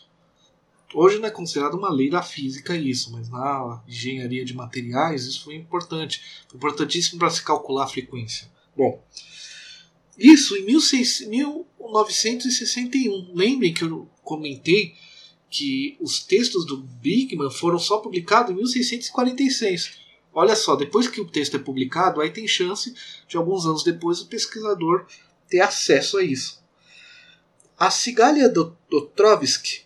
[0.93, 5.45] Hoje não é considerado uma lei da física isso, mas na engenharia de materiais isso
[5.45, 6.21] foi importante.
[6.49, 8.51] Foi importantíssimo para se calcular a frequência.
[8.77, 9.01] Bom,
[10.19, 13.33] isso em 1961.
[13.35, 14.97] Lembrem que eu comentei
[15.49, 20.01] que os textos do Bigman foram só publicados em 1646.
[20.33, 22.95] Olha só, depois que o texto é publicado, aí tem chance
[23.29, 25.05] de alguns anos depois o pesquisador
[25.51, 26.65] ter acesso a isso.
[27.77, 29.83] A Cigalia Dotrovsky,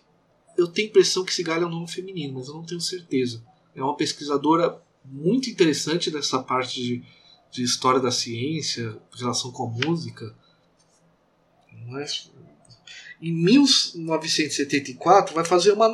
[0.57, 3.43] eu tenho a impressão que Cigalia é um nome feminino, mas eu não tenho certeza.
[3.75, 7.03] É uma pesquisadora muito interessante dessa parte de,
[7.51, 10.33] de história da ciência, relação com a música.
[11.87, 12.31] Mas
[13.21, 15.87] em 1974, vai fazer uma,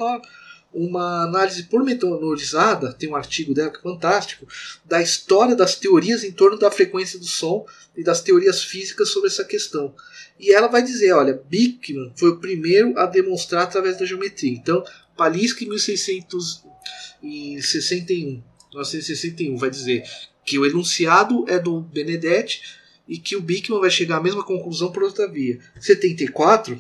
[0.74, 4.48] uma análise pormenorizada, tem um artigo dela que é fantástico,
[4.86, 9.28] da história das teorias em torno da frequência do som e das teorias físicas sobre
[9.28, 9.94] essa questão.
[10.40, 14.54] E ela vai dizer, olha, Bickman foi o primeiro a demonstrar através da geometria.
[14.54, 14.84] Então,
[15.18, 20.04] Palinsky em 1661, 1961 vai dizer
[20.46, 22.62] que o enunciado é do Benedetti
[23.08, 25.60] e que o Bickman vai chegar à mesma conclusão por outra via.
[25.80, 26.80] 74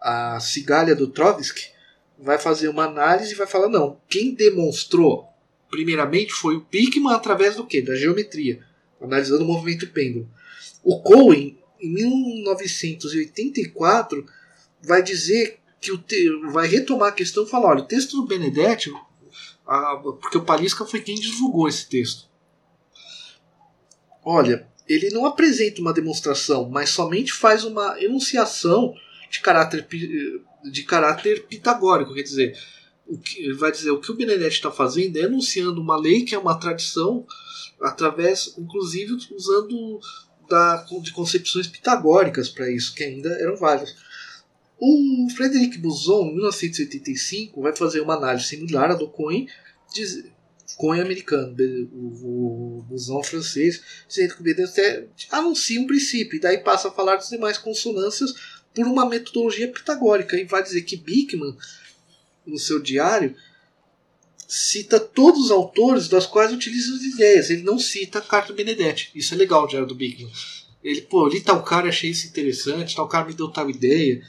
[0.00, 1.70] a cigalha do Trotsky
[2.22, 5.28] vai fazer uma análise e vai falar: não, quem demonstrou
[5.70, 7.80] primeiramente foi o Pickman através do quê?
[7.80, 8.62] Da geometria,
[9.00, 10.28] analisando o movimento pêndulo.
[10.82, 14.26] O Cohen, em 1984,
[14.82, 16.28] vai dizer que o te...
[16.50, 18.92] vai retomar a questão e falar: olha, o texto do Benedetti,
[19.66, 19.96] a...
[19.96, 22.28] porque o Palisca foi quem divulgou esse texto.
[24.22, 28.94] Olha, ele não apresenta uma demonstração, mas somente faz uma enunciação
[29.30, 29.86] de caráter,
[30.64, 32.58] de caráter pitagórico, quer dizer,
[33.06, 36.34] o que, vai dizer o que o Benedetti está fazendo é enunciando uma lei que
[36.34, 37.26] é uma tradição
[37.80, 40.00] através, inclusive usando
[40.48, 43.94] da, de concepções pitagóricas para isso, que ainda eram válidas.
[44.78, 49.46] O Frederic Buzon, em 1985, vai fazer uma análise similar à do Cohen,
[49.92, 50.24] diz,
[50.76, 51.54] Cohen americano,
[51.92, 56.92] o, o Buzon francês, dizendo que o Benedetti anuncia um princípio, e daí passa a
[56.92, 60.36] falar das demais consonâncias por uma metodologia pitagórica.
[60.36, 61.56] E vai dizer que Bickman,
[62.46, 63.34] no seu diário,
[64.46, 67.50] cita todos os autores das quais utiliza as ideias.
[67.50, 69.10] Ele não cita Carta Benedetti.
[69.14, 70.30] Isso é legal, o diário do Bickman.
[70.82, 74.22] Ele, pô, li tal cara achei isso interessante, tal cara me deu tal ideia.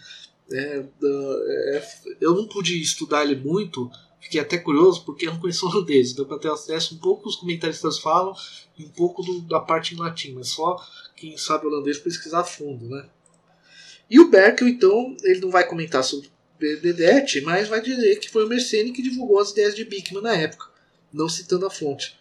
[0.52, 1.88] É, é,
[2.20, 6.26] eu não pude estudar ele muito, fiquei até curioso porque eu não conheço holandês, então
[6.26, 8.36] para ter acesso um pouco os comentaristas falam
[8.78, 10.76] e um pouco do, da parte em latim, mas só
[11.16, 13.08] quem sabe holandês pesquisar a fundo, né?
[14.12, 18.44] E o Berkel, então, ele não vai comentar sobre Benedetti, mas vai dizer que foi
[18.44, 20.66] o Mersenne que divulgou as ideias de Bickman na época,
[21.14, 22.20] não citando a fonte.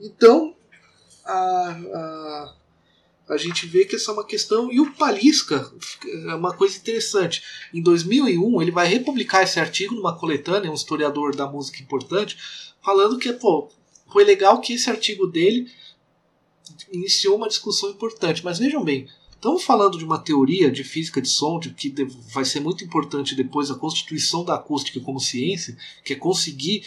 [0.00, 0.54] Então,
[1.24, 2.54] a, a,
[3.30, 4.70] a gente vê que essa é uma questão.
[4.70, 5.72] E o Palisca
[6.28, 7.42] é uma coisa interessante.
[7.74, 12.38] Em 2001, ele vai republicar esse artigo numa coletânea, um historiador da música importante,
[12.80, 13.68] falando que pô,
[14.12, 15.68] foi legal que esse artigo dele
[16.92, 18.44] iniciou uma discussão importante.
[18.44, 19.08] Mas vejam bem,
[19.44, 21.92] Estamos falando de uma teoria de física de som de que
[22.32, 26.82] vai ser muito importante depois a constituição da acústica como ciência, que é conseguir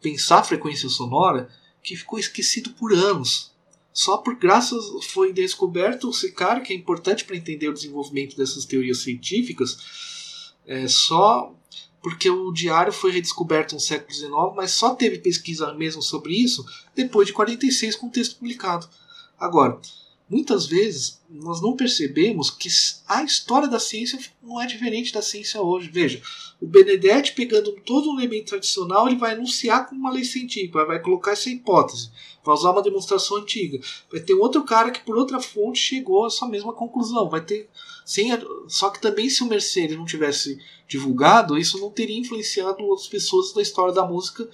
[0.00, 1.50] pensar a frequência sonora,
[1.82, 3.50] que ficou esquecido por anos.
[3.92, 8.64] Só por graças foi descoberto esse cara que é importante para entender o desenvolvimento dessas
[8.64, 11.52] teorias científicas, é só
[12.00, 16.64] porque o diário foi redescoberto no século XIX, mas só teve pesquisa mesmo sobre isso
[16.94, 18.88] depois de 46 com o texto publicado.
[19.36, 19.80] Agora,
[20.28, 22.68] muitas vezes nós não percebemos que
[23.06, 25.88] a história da ciência não é diferente da ciência hoje.
[25.88, 26.22] Veja,
[26.60, 31.00] o Benedetti pegando todo um elemento tradicional, ele vai anunciar como uma lei científica, vai
[31.00, 32.10] colocar essa hipótese,
[32.44, 33.80] vai usar uma demonstração antiga.
[34.10, 37.28] Vai ter outro cara que por outra fonte chegou a essa mesma conclusão.
[37.28, 37.68] Vai ter
[38.04, 38.30] sem
[38.68, 43.52] só que também se o Mercedes não tivesse divulgado, isso não teria influenciado outras pessoas
[43.52, 44.48] da história da música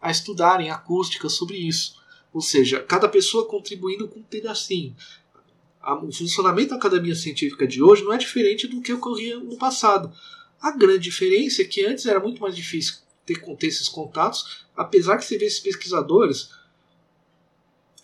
[0.00, 1.95] a estudarem acústica sobre isso.
[2.36, 4.94] Ou seja, cada pessoa contribuindo com um pedacinho.
[5.82, 10.12] O funcionamento da academia científica de hoje não é diferente do que ocorria no passado.
[10.60, 15.16] A grande diferença é que antes era muito mais difícil ter, ter esses contatos, apesar
[15.16, 16.50] que você vê esses pesquisadores,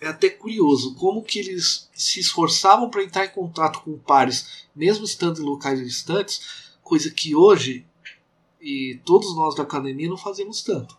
[0.01, 5.05] é até curioso como que eles se esforçavam para entrar em contato com pares, mesmo
[5.05, 7.87] estando em locais distantes, coisa que hoje
[8.59, 10.97] e todos nós da academia não fazemos tanto.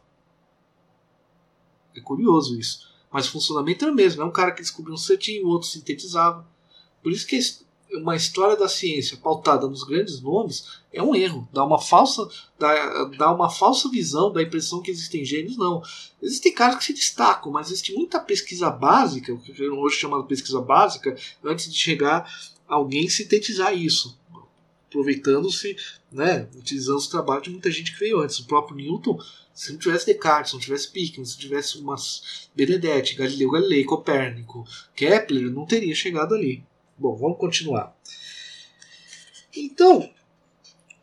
[1.95, 2.92] É curioso isso.
[3.13, 4.23] Mas o funcionamento era o mesmo.
[4.23, 6.45] É um cara que descobriu um certinho, o outro sintetizava.
[7.03, 7.39] Por isso que
[7.93, 11.47] uma história da ciência pautada nos grandes nomes é um erro.
[11.53, 15.81] Dá uma falsa, dá, dá uma falsa visão da impressão que existem gênios, não.
[16.21, 20.59] Existem caras que se destacam, mas existe muita pesquisa básica, o que hoje chamado pesquisa
[20.59, 22.27] básica, antes de chegar
[22.67, 24.17] alguém sintetizar isso.
[24.87, 25.75] Aproveitando-se,
[26.11, 28.39] né, utilizando os trabalhos de muita gente que veio antes.
[28.39, 29.19] O próprio Newton,
[29.53, 34.65] se não tivesse Descartes, se não tivesse Pickens, se tivesse umas Benedetti, Galileu Galilei, Copérnico,
[34.95, 36.63] Kepler, não teria chegado ali.
[36.97, 37.95] Bom, vamos continuar.
[39.55, 40.09] Então,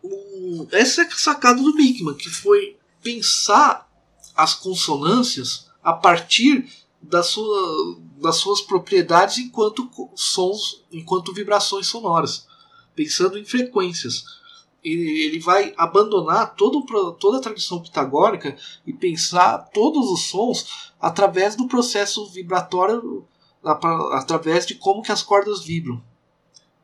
[0.02, 3.88] o, essa é a sacada do Bickman, que foi pensar
[4.34, 6.68] as consonâncias a partir
[7.00, 12.46] da sua, das suas propriedades enquanto sons, enquanto vibrações sonoras,
[12.94, 14.39] pensando em frequências.
[14.82, 16.84] Ele, vai abandonar todo,
[17.18, 23.26] toda a tradição pitagórica e pensar todos os sons através do processo vibratório
[23.62, 26.02] através de como que as cordas vibram.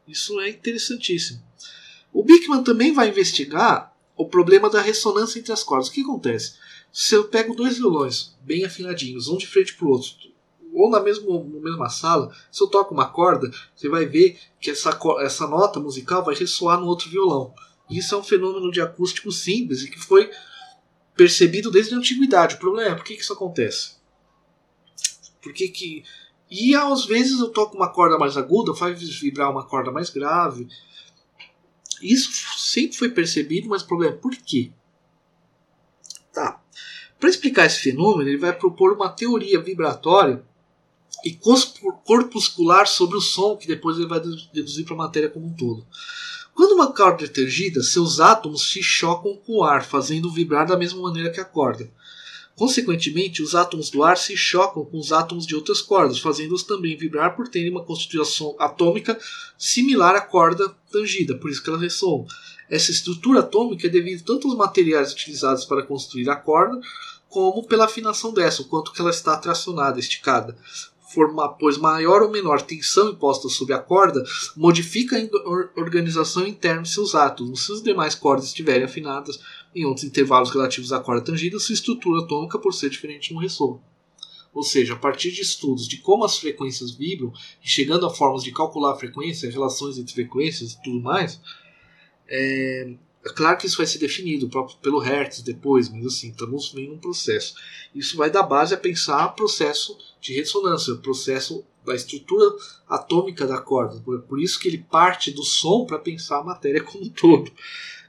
[0.07, 1.43] Isso é interessantíssimo.
[2.13, 5.89] O Bickman também vai investigar o problema da ressonância entre as cordas.
[5.89, 6.55] O que acontece?
[6.93, 10.13] Se eu pego dois violões bem afinadinhos, um de frente para o outro,
[10.73, 14.71] ou na, mesma na mesma sala, se eu toco uma corda, você vai ver que
[14.71, 17.55] essa, essa nota musical vai ressoar no outro violão.
[17.89, 20.31] Isso é um fenômeno de acústico simples e que foi
[21.15, 22.57] percebido desde a antiguidade.
[22.57, 23.97] O problema é por que, que isso acontece?
[25.41, 26.05] Por que, que
[26.51, 30.69] e às vezes eu toco uma corda mais aguda, faz vibrar uma corda mais grave.
[32.01, 34.71] Isso sempre foi percebido, mas o problema é por quê?
[36.33, 36.61] Tá.
[37.19, 40.45] Para explicar esse fenômeno, ele vai propor uma teoria vibratória
[41.25, 41.37] e
[42.05, 44.21] corpuscular sobre o som, que depois ele vai
[44.53, 45.85] deduzir para a matéria como um todo.
[46.57, 50.75] Quando uma corda é tangida, seus átomos se chocam com o ar, fazendo vibrar da
[50.75, 51.87] mesma maneira que a corda.
[52.55, 56.97] Consequentemente, os átomos do ar se chocam com os átomos de outras cordas, fazendo-os também
[56.97, 59.19] vibrar por terem uma constituição atômica
[59.59, 62.27] similar à corda tangida, por isso que elas ressoam.
[62.71, 66.81] Essa estrutura atômica é devido tanto aos materiais utilizados para construir a corda,
[67.29, 70.57] como pela afinação dessa, o quanto que ela está tracionada, esticada.
[71.13, 74.23] Forma, pois maior ou menor tensão imposta sobre a corda
[74.57, 77.65] modifica a organização interna de seus átomos.
[77.65, 79.39] Se as demais cordas estiverem afinadas,
[79.75, 83.81] em outros intervalos relativos à corda tangida, sua estrutura atômica por ser diferente no ressolo.
[84.53, 87.31] Ou seja, a partir de estudos de como as frequências vibram
[87.63, 91.39] e chegando a formas de calcular a frequência, relações entre frequências e tudo mais,
[92.27, 92.95] é,
[93.27, 94.49] é claro que isso vai ser definido
[94.81, 97.57] pelo Hertz depois, mas assim, estamos vendo um processo.
[97.93, 102.55] Isso vai dar base a pensar processo de ressonância, processo da estrutura
[102.89, 104.01] atômica da corda.
[104.01, 107.51] Por isso que ele parte do som para pensar a matéria como um todo.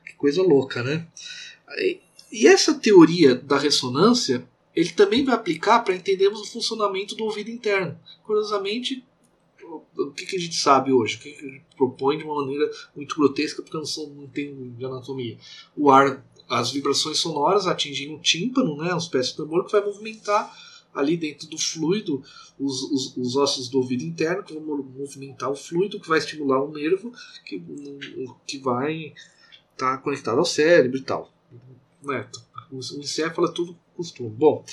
[0.05, 1.07] Que coisa louca, né?
[2.31, 7.49] E essa teoria da ressonância ele também vai aplicar para entendermos o funcionamento do ouvido
[7.49, 7.99] interno.
[8.23, 9.03] Curiosamente,
[9.97, 11.17] o que, a gente sabe hoje?
[11.17, 15.37] O que, gente propõe de uma maneira muito grotesca, porque não, não tenho de anatomia.
[15.75, 19.83] O ar, as vibrações sonoras atingem o tímpano, né, uma espécie de tambor que vai
[19.83, 20.51] movimentar
[20.93, 22.23] ali dentro do fluido
[22.59, 26.63] os, os, os, ossos do ouvido interno, que vão movimentar o fluido, que vai estimular
[26.63, 27.11] o nervo,
[27.45, 27.61] que,
[28.47, 29.13] que vai
[29.73, 31.31] estar tá conectado ao cérebro e tal
[32.07, 32.41] neto.
[32.71, 34.29] O encéfalo é tudo costume.
[34.29, 34.63] Bom,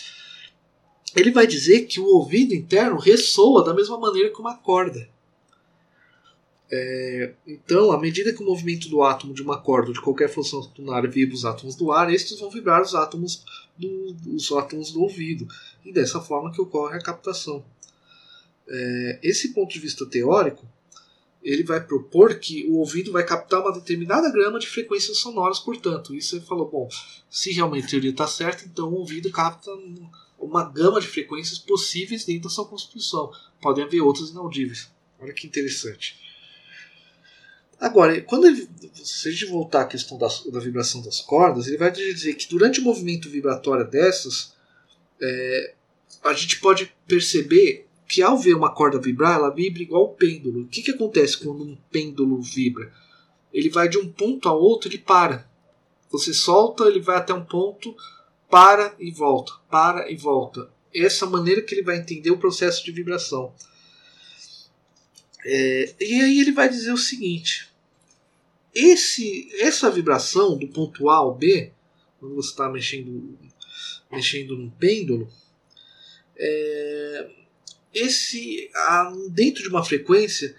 [1.15, 5.09] ele vai dizer que o ouvido interno ressoa da mesma maneira que uma corda.
[6.71, 10.29] É, então, à medida que o movimento do átomo de uma corda ou de qualquer
[10.29, 13.45] função tunária vibra os átomos do ar, estes vão vibrar os átomos
[13.79, 15.47] do, os átomos do ouvido.
[15.85, 17.65] E dessa forma que ocorre a captação.
[18.67, 20.67] É, esse ponto de vista teórico
[21.45, 26.15] ele vai propor que o ouvido vai captar uma determinada grama de frequências sonoras, portanto.
[26.15, 26.89] Isso ele falou, bom,
[27.29, 29.71] se realmente a teoria está certa, então o ouvido capta
[30.39, 33.33] uma gama de frequências possíveis dentro da sua constituição.
[33.61, 34.91] Podem haver outras inaudíveis.
[35.19, 36.23] Olha que interessante.
[37.81, 41.77] Agora, quando ele, se a gente voltar à questão da, da, vibração das cordas, ele
[41.77, 44.55] vai dizer que durante o movimento vibratório dessas,
[45.21, 45.75] é,
[46.23, 50.63] a gente pode perceber que ao ver uma corda vibrar, ela vibra igual o pêndulo.
[50.63, 52.93] O que, que acontece quando um pêndulo vibra?
[53.53, 55.49] Ele vai de um ponto a outro, ele para.
[56.11, 57.95] Você solta, ele vai até um ponto,
[58.51, 60.71] para e volta, para e volta.
[60.95, 63.53] Essa maneira que ele vai entender o processo de vibração.
[65.45, 67.69] É, e aí ele vai dizer o seguinte:
[68.75, 71.73] esse, essa vibração do ponto A ao B,
[72.19, 73.39] quando você está mexendo,
[74.11, 75.29] mexendo no pêndulo,
[76.37, 77.31] é,
[77.93, 78.71] esse
[79.31, 80.57] dentro de uma frequência,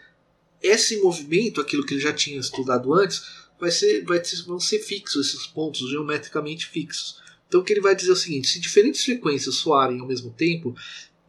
[0.61, 3.23] esse movimento, aquilo que ele já tinha estudado antes,
[3.59, 7.21] vai ser, vai ter, vão ser fixos esses pontos geometricamente fixos.
[7.47, 10.31] Então o que ele vai dizer é o seguinte: se diferentes frequências soarem ao mesmo
[10.31, 10.75] tempo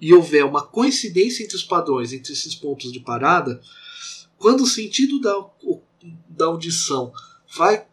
[0.01, 3.61] e houver uma coincidência entre os padrões entre esses pontos de parada,
[4.37, 5.35] quando o sentido da,
[6.29, 7.13] da audição
[7.57, 7.85] vai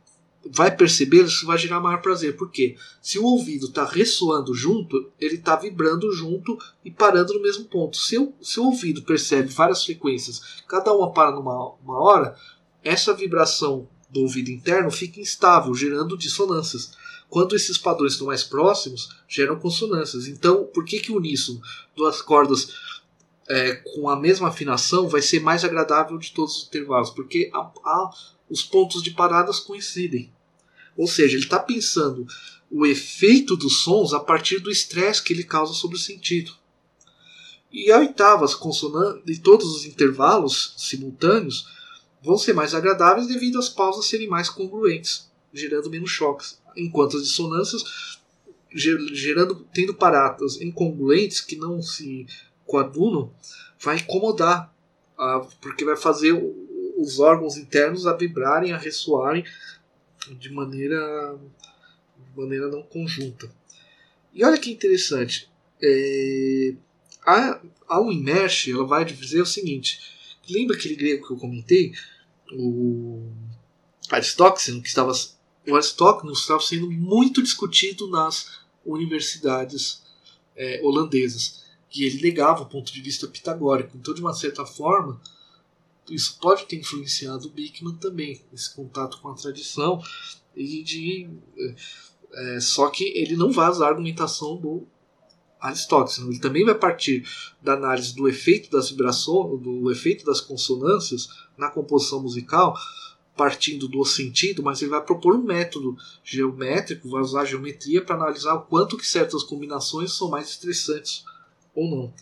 [0.46, 2.36] vai perceber, isso vai gerar maior prazer.
[2.36, 7.66] Porque se o ouvido está ressoando junto, ele está vibrando junto e parando no mesmo
[7.66, 7.98] ponto.
[7.98, 12.36] Se o, se o ouvido percebe várias frequências, cada uma para numa uma hora,
[12.84, 16.92] essa vibração do ouvido interno fica instável, gerando dissonâncias.
[17.34, 20.28] Quando esses padrões estão mais próximos, geram consonâncias.
[20.28, 21.60] Então, por que, que o uníssono,
[21.96, 22.76] duas cordas
[23.50, 27.10] é, com a mesma afinação, vai ser mais agradável de todos os intervalos?
[27.10, 28.12] Porque a, a,
[28.48, 30.32] os pontos de paradas coincidem.
[30.96, 32.24] Ou seja, ele está pensando
[32.70, 36.52] o efeito dos sons a partir do estresse que ele causa sobre o sentido.
[37.72, 41.68] E a oitava, as consonantes e todos os intervalos simultâneos
[42.22, 47.24] vão ser mais agradáveis devido às pausas serem mais congruentes, gerando menos choques, enquanto as
[47.24, 48.20] dissonâncias
[48.76, 52.26] gerando tendo paradas incongruentes que não se
[52.66, 53.32] coadunam
[53.80, 54.74] vai incomodar,
[55.62, 56.34] porque vai fazer
[56.98, 59.46] os órgãos internos a vibrarem, a ressoarem
[60.40, 61.38] de maneira,
[62.18, 63.52] de maneira não conjunta.
[64.34, 65.52] E olha que interessante,
[65.82, 66.74] é,
[67.26, 70.00] a, a Winmesh ela vai dizer o seguinte,
[70.50, 71.94] lembra aquele grego que eu comentei,
[72.54, 73.30] o
[74.10, 75.12] Aristóxeno, que estava
[75.68, 80.04] o Aristóteles estava sendo muito discutido nas universidades
[80.56, 83.96] é, holandesas e ele negava o ponto de vista pitagórico.
[83.96, 85.22] Então, de uma certa forma,
[86.10, 90.02] isso pode ter influenciado o Bickman também, esse contato com a tradição
[90.56, 91.30] e de
[92.34, 94.88] é, só que ele não usar a argumentação do
[95.60, 97.26] Aristóteles, ele também vai partir
[97.62, 102.76] da análise do efeito das vibrações, do efeito das consonâncias na composição musical,
[103.36, 108.54] partindo do sentido, mas ele vai propor um método geométrico, vai usar geometria para analisar
[108.54, 111.24] o quanto que certas combinações são mais estressantes
[111.74, 112.14] ou não.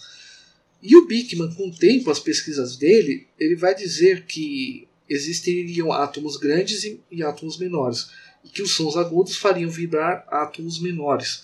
[0.82, 6.38] E o Bickman, com o tempo, as pesquisas dele, ele vai dizer que existiriam átomos
[6.38, 8.09] grandes e, e átomos menores,
[8.43, 11.43] e que os sons agudos fariam vibrar átomos menores,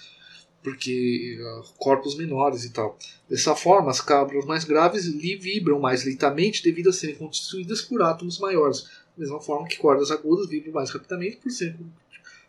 [0.63, 2.97] porque uh, corpos menores e tal.
[3.29, 8.39] Dessa forma, as cabras mais graves vibram mais lentamente devido a serem constituídas por átomos
[8.39, 8.87] maiores,
[9.17, 11.91] mesma forma que cordas agudas vibram mais rapidamente por serem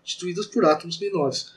[0.02, 1.54] constituídas por átomos menores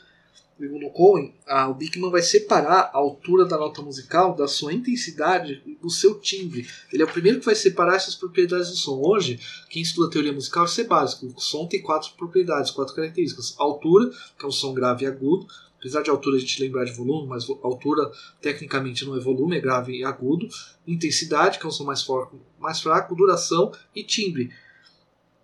[0.62, 5.62] segundo Cohen, a, o Bickman vai separar a altura da nota musical da sua intensidade
[5.66, 6.68] e do seu timbre.
[6.94, 9.02] Ele é o primeiro que vai separar essas propriedades do som.
[9.04, 9.40] Hoje,
[9.70, 11.34] quem estuda teoria musical, isso é básico.
[11.36, 13.56] O som tem quatro propriedades, quatro características.
[13.58, 15.48] Altura, que é um som grave e agudo.
[15.80, 19.60] Apesar de altura a gente lembrar de volume, mas altura tecnicamente não é volume, é
[19.60, 20.48] grave e agudo.
[20.86, 22.06] Intensidade, que é um som mais,
[22.60, 23.16] mais fraco.
[23.16, 24.52] Duração e timbre.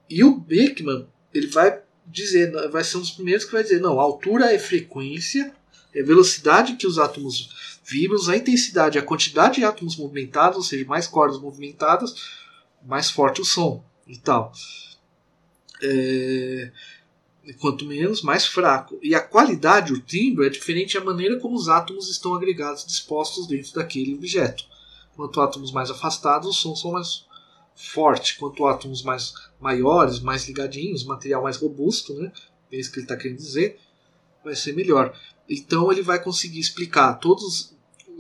[0.10, 3.99] E o Bickman ele vai dizer, vai ser um dos primeiros que vai dizer, não,
[3.99, 5.53] altura é frequência,
[5.93, 10.86] é velocidade que os átomos vibram, a intensidade a quantidade de átomos movimentados, ou seja,
[10.86, 12.16] mais cordas movimentadas,
[12.86, 14.51] mais forte o som e tal.
[15.82, 16.72] É,
[17.60, 18.97] quanto menos, mais fraco.
[19.01, 23.47] E a qualidade, o timbre, é diferente da maneira como os átomos estão agregados dispostos
[23.47, 24.66] dentro daquele objeto.
[25.16, 27.26] Quanto átomos mais afastados, os sons são mais
[27.78, 28.34] fortes.
[28.34, 32.32] Quanto átomos mais maiores, mais ligadinhos, material mais robusto, né?
[32.71, 33.80] É isso que ele está querendo dizer,
[34.43, 35.17] vai ser melhor.
[35.47, 37.73] Então ele vai conseguir explicar todos,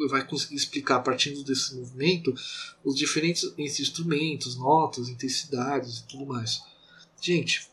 [0.09, 2.33] vai conseguir explicar partindo desse movimento
[2.83, 6.61] os diferentes instrumentos, notas, intensidades e tudo mais.
[7.19, 7.67] Gente,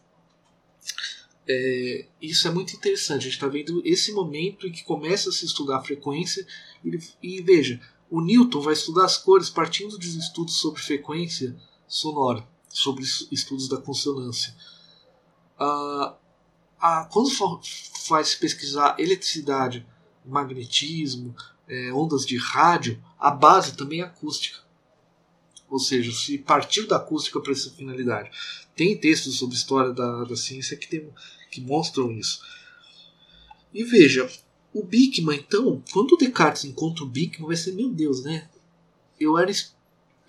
[1.47, 3.21] é, isso é muito interessante.
[3.21, 6.45] A gente está vendo esse momento em que começa a se estudar a frequência
[6.85, 7.81] e, e veja,
[8.11, 11.55] o Newton vai estudar as cores partindo dos estudos sobre frequência
[11.87, 14.55] sonora sobre estudos da consonância.
[15.59, 16.17] Ah,
[16.81, 17.31] ah, quando
[18.07, 19.87] faz pesquisar eletricidade,
[20.25, 21.35] magnetismo,
[21.69, 24.59] é, ondas de rádio, a base também é acústica.
[25.71, 28.31] Ou seja, se partiu da acústica para essa finalidade.
[28.77, 31.09] Tem textos sobre história da, da ciência que, tem,
[31.51, 32.43] que mostram isso.
[33.73, 34.31] E veja,
[34.73, 38.49] o Bickman, então, quando o Descartes encontra o Bickman, vai ser, meu Deus, né?
[39.19, 39.51] Eu era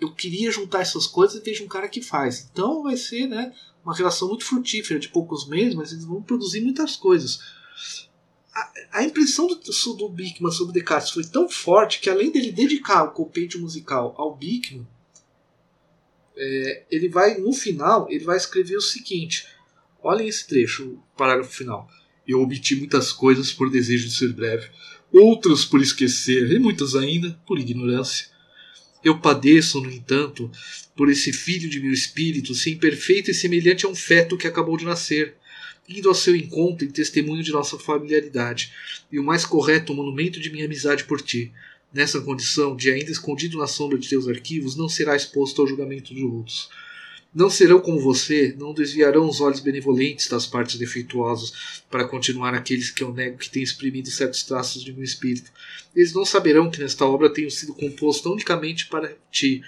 [0.00, 2.48] eu queria juntar essas coisas e vejo um cara que faz.
[2.52, 6.60] Então vai ser né, uma relação muito frutífera de poucos meses, mas eles vão produzir
[6.60, 7.40] muitas coisas.
[8.52, 13.04] A, a impressão do, do Bickman sobre Descartes foi tão forte que além dele dedicar
[13.04, 14.86] o compêndio musical ao Bickman,
[16.36, 19.46] é, ele vai, no final, ele vai escrever o seguinte:
[20.02, 21.88] olhem esse trecho, o parágrafo final.
[22.26, 24.68] Eu obti muitas coisas por desejo de ser breve,
[25.12, 28.35] outras por esquecer, e muitas ainda por ignorância.
[29.06, 30.50] Eu padeço, no entanto,
[30.96, 34.76] por esse filho de meu espírito, sem perfeito e semelhante a um feto que acabou
[34.76, 35.36] de nascer,
[35.88, 38.72] indo ao seu encontro em testemunho de nossa familiaridade,
[39.12, 41.52] e o mais correto monumento de minha amizade por ti.
[41.94, 46.12] Nessa condição, de ainda escondido na sombra de teus arquivos, não será exposto ao julgamento
[46.12, 46.68] de outros.
[47.36, 52.90] Não serão como você, não desviarão os olhos benevolentes das partes defeituosas para continuar aqueles
[52.90, 55.52] que eu nego que têm exprimido certos traços de meu espírito.
[55.94, 59.60] Eles não saberão que nesta obra tenho sido composto unicamente para ti,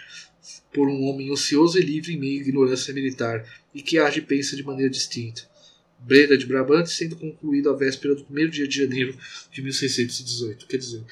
[0.73, 4.23] por um homem ocioso e livre em meio à ignorância militar, e que age e
[4.23, 5.43] pensa de maneira distinta.
[5.99, 9.14] Breda de Brabante sendo concluído à véspera do primeiro dia de janeiro
[9.53, 10.66] de 1618.
[10.66, 11.05] Quer dizer,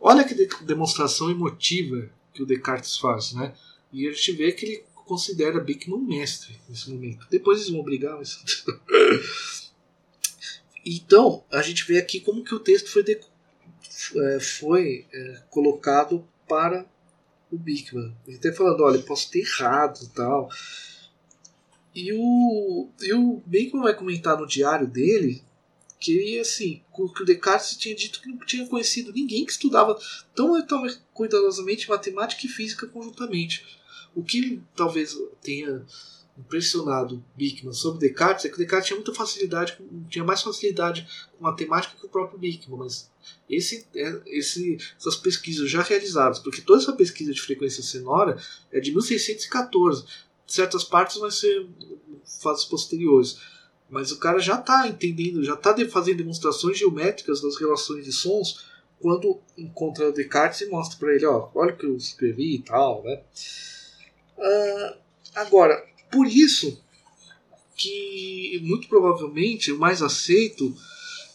[0.00, 3.52] olha que demonstração emotiva que o Descartes faz, né?
[3.92, 7.26] E a gente vê que ele considera Beckman um mestre nesse momento.
[7.30, 8.42] Depois eles vão brigar, mas.
[10.84, 13.20] então, a gente vê aqui como que o texto foi, de...
[14.16, 16.86] É, foi é, colocado para
[17.50, 18.14] o Bickman.
[18.26, 20.48] Ele está falando, olha, posso ter errado e tal.
[21.94, 23.42] E o, e o
[23.80, 25.42] vai comentar no diário dele
[26.04, 29.98] que assim, que o Descartes tinha dito que não tinha conhecido ninguém que estudava
[30.34, 33.64] tão, tão cuidadosamente matemática e física conjuntamente.
[34.14, 35.84] O que talvez tenha
[36.38, 41.96] impressionado Bickman sobre Descartes é que Descartes tinha muita facilidade, tinha mais facilidade com matemática
[41.98, 43.10] que o próprio Bickman, mas
[43.48, 48.36] esse, é, esse, essas pesquisas já realizadas, porque toda essa pesquisa de frequência sonora
[48.72, 50.04] é de 1614,
[50.46, 51.66] certas partes vão ser
[52.42, 53.38] fases posteriores,
[53.88, 58.64] mas o cara já está entendendo, já está fazendo demonstrações geométricas das relações de sons
[59.00, 63.04] quando encontra Descartes e mostra para ele, ó, olha o que eu escrevi e tal,
[63.04, 63.22] né?
[64.36, 64.96] Uh,
[65.34, 66.82] agora, por isso
[67.76, 70.74] que muito provavelmente o mais aceito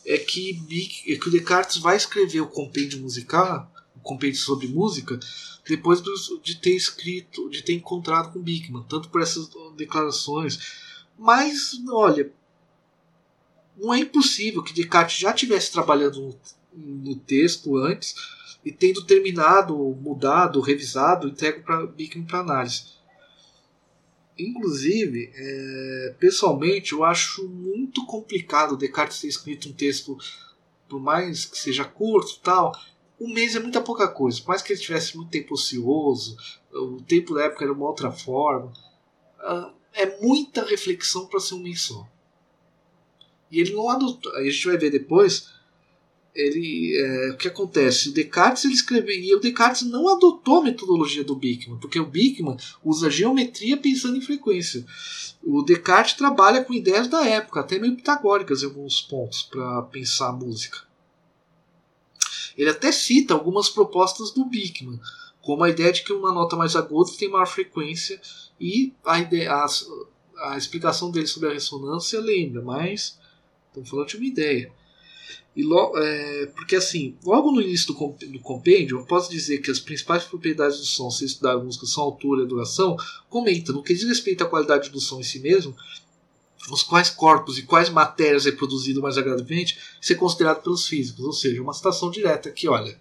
[0.05, 0.59] é que,
[1.07, 5.19] é que o Descartes vai escrever o compêndio musical, o compêndio sobre música,
[5.67, 6.01] depois
[6.41, 10.59] de ter escrito, de ter encontrado com Bickman, tanto por essas declarações.
[11.17, 12.31] Mas, olha,
[13.77, 16.39] não é impossível que Descartes já estivesse trabalhando no,
[16.73, 18.15] no texto antes
[18.63, 22.99] e tendo terminado, mudado, revisado, entregue para Bickman para análise.
[24.37, 30.17] Inclusive, é, pessoalmente, eu acho muito complicado Descartes ter escrito um texto,
[30.87, 32.73] por mais que seja curto tal.
[33.19, 34.39] Um mês é muita pouca coisa.
[34.39, 36.37] Por mais que ele tivesse muito tempo ocioso,
[36.71, 38.71] o tempo da época era uma outra forma.
[39.39, 42.07] Uh, é muita reflexão para ser um mês só.
[43.51, 44.33] E ele não adotou.
[44.35, 45.49] A gente vai ver depois
[46.33, 48.11] ele, é, o que acontece?
[48.11, 52.57] Descartes ele escreveu e o Descartes não adotou a metodologia do Bickman, porque o Bickman
[52.83, 54.85] usa geometria pensando em frequência.
[55.43, 60.29] O Descartes trabalha com ideias da época, até meio pitagóricas em alguns pontos para pensar
[60.29, 60.79] a música.
[62.57, 64.99] Ele até cita algumas propostas do Bickman,
[65.41, 68.19] como a ideia de que uma nota mais aguda tem maior frequência
[68.59, 69.65] e a, ideia, a,
[70.51, 73.17] a explicação dele sobre a ressonância lembra, mas
[73.67, 74.71] estamos falando de uma ideia.
[75.55, 79.69] E lo, é, porque assim, logo no início do, do compêndio, eu posso dizer que
[79.69, 82.95] as principais propriedades do som, se estudar música, são altura e duração,
[83.29, 85.75] comenta, no que diz respeito à qualidade do som em si mesmo,
[86.71, 91.25] os quais corpos e quais matérias é produzido mais agradavelmente, isso é considerado pelos físicos,
[91.25, 92.97] ou seja, uma citação direta que, olha,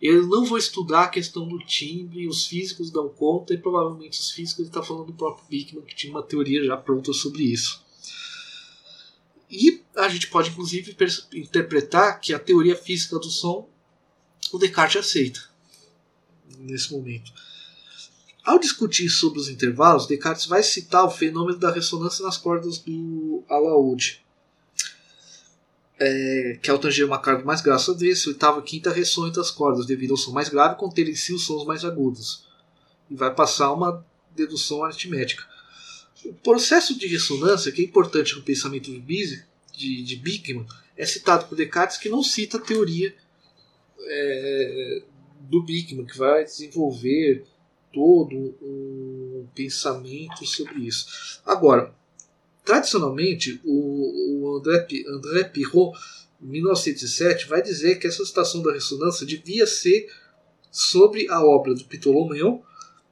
[0.00, 4.30] eu não vou estudar a questão do timbre, os físicos dão conta, e provavelmente os
[4.30, 7.82] físicos está falando do próprio Bickman, que tinha uma teoria já pronta sobre isso.
[9.50, 10.96] E a gente pode inclusive
[11.32, 13.68] interpretar que a teoria física do som
[14.52, 15.40] o Descartes aceita
[16.58, 17.32] nesse momento.
[18.44, 23.44] Ao discutir sobre os intervalos, Descartes vai citar o fenômeno da ressonância nas cordas do
[23.48, 24.24] alaúde,
[25.98, 29.50] é, que ao tanger uma corda mais grave vez, a oitava quinta ressoam entre as
[29.50, 32.46] cordas, devido ao som mais grave conter em si os sons mais agudos.
[33.10, 35.44] E vai passar uma dedução aritmética.
[36.24, 40.64] O processo de ressonância, que é importante no pensamento de, Bise, de, de
[40.96, 43.14] é citado por Descartes, que não cita a teoria
[44.00, 45.02] é,
[45.40, 47.44] do Bickman, que vai desenvolver
[47.92, 51.40] todo um pensamento sobre isso.
[51.44, 51.94] Agora,
[52.64, 55.52] tradicionalmente, o, o André, André
[56.40, 60.12] em 1907, vai dizer que essa citação da ressonância devia ser
[60.70, 62.62] sobre a obra do Ptolomeu,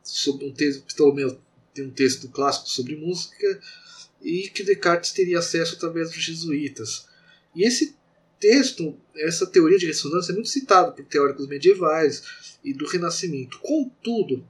[0.02, 1.40] sobre um texto, Ptolomeu
[1.76, 3.60] tem um texto clássico sobre música
[4.22, 7.06] e que Descartes teria acesso através dos jesuítas.
[7.54, 7.94] E esse
[8.40, 13.58] texto, essa teoria de ressonância é muito citada por teóricos medievais e do Renascimento.
[13.60, 14.46] Contudo,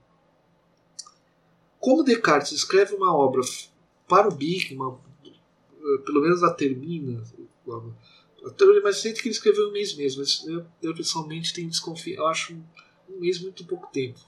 [1.80, 3.42] como Descartes escreve uma obra
[4.08, 7.22] para o Bigman, eh, pelo menos a termina,
[8.44, 11.68] a teoria mais recente que ele escreveu um mês mesmo, mas eu, eu pessoalmente tenho
[11.68, 12.56] desconfiado, eu acho
[13.08, 14.20] um mês muito pouco tempo.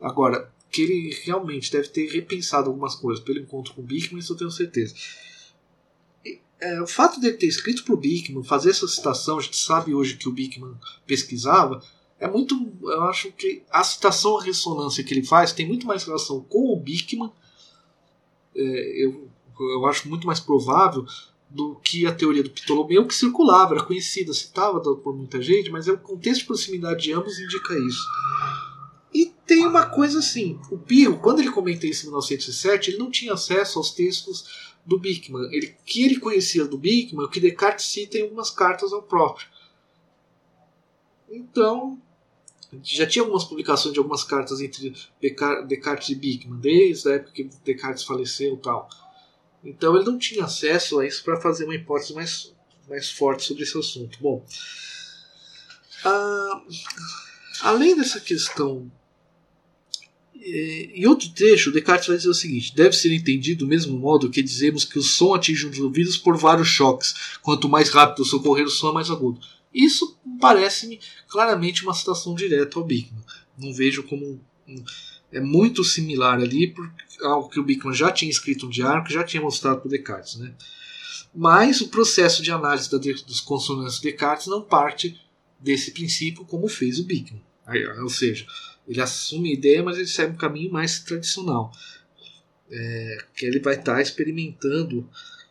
[0.00, 4.32] Agora, que ele realmente deve ter repensado algumas coisas pelo encontro com o Bigman, isso
[4.32, 4.94] eu tenho certeza.
[6.60, 9.56] É, o fato de ele ter escrito para o Bigman, fazer essa citação, a gente
[9.56, 10.74] sabe hoje que o Bigman
[11.06, 11.82] pesquisava,
[12.18, 12.70] é muito.
[12.82, 16.72] Eu acho que a citação, a ressonância que ele faz tem muito mais relação com
[16.72, 17.32] o Bigman.
[18.54, 21.06] É, eu, eu acho muito mais provável
[21.48, 25.88] do que a teoria do Ptolomeu, que circulava, era conhecida, citada por muita gente, mas
[25.88, 28.04] é o contexto de proximidade de ambos indica isso.
[29.50, 33.32] Tem uma coisa assim: o Pio, quando ele comenta isso em 1907, ele não tinha
[33.32, 35.52] acesso aos textos do Bickman.
[35.52, 39.48] Ele, que ele conhecia do Bickman, o que Descartes cita em algumas cartas ao próprio.
[41.28, 42.00] Então,
[42.80, 44.94] já tinha algumas publicações de algumas cartas entre
[45.66, 48.88] Descartes e Bickman, desde a época que Descartes faleceu e tal.
[49.64, 52.54] Então ele não tinha acesso a isso para fazer uma hipótese mais,
[52.88, 54.16] mais forte sobre esse assunto.
[54.20, 54.46] Bom,
[56.04, 56.62] ah,
[57.62, 58.88] além dessa questão
[60.42, 64.42] em outro trecho, Descartes vai dizer o seguinte: deve ser entendido do mesmo modo que
[64.42, 67.14] dizemos que o som atinge os ouvidos por vários choques.
[67.42, 69.40] Quanto mais rápido socorrer o som, é mais agudo.
[69.72, 73.22] Isso parece-me claramente uma citação direta ao Bickman.
[73.58, 74.40] Não vejo como.
[74.66, 74.84] Um,
[75.32, 76.74] é muito similar ali,
[77.22, 80.36] algo que o Bickman já tinha escrito no diário, que já tinha mostrado para Descartes.
[80.36, 80.52] Né?
[81.32, 85.20] Mas o processo de análise dos consonantes de Descartes não parte
[85.60, 87.42] desse princípio como fez o Bickman.
[88.02, 88.44] Ou seja,
[88.86, 91.72] ele assume a ideia, mas ele segue um caminho mais tradicional.
[92.70, 95.08] É, que ele vai estar tá experimentando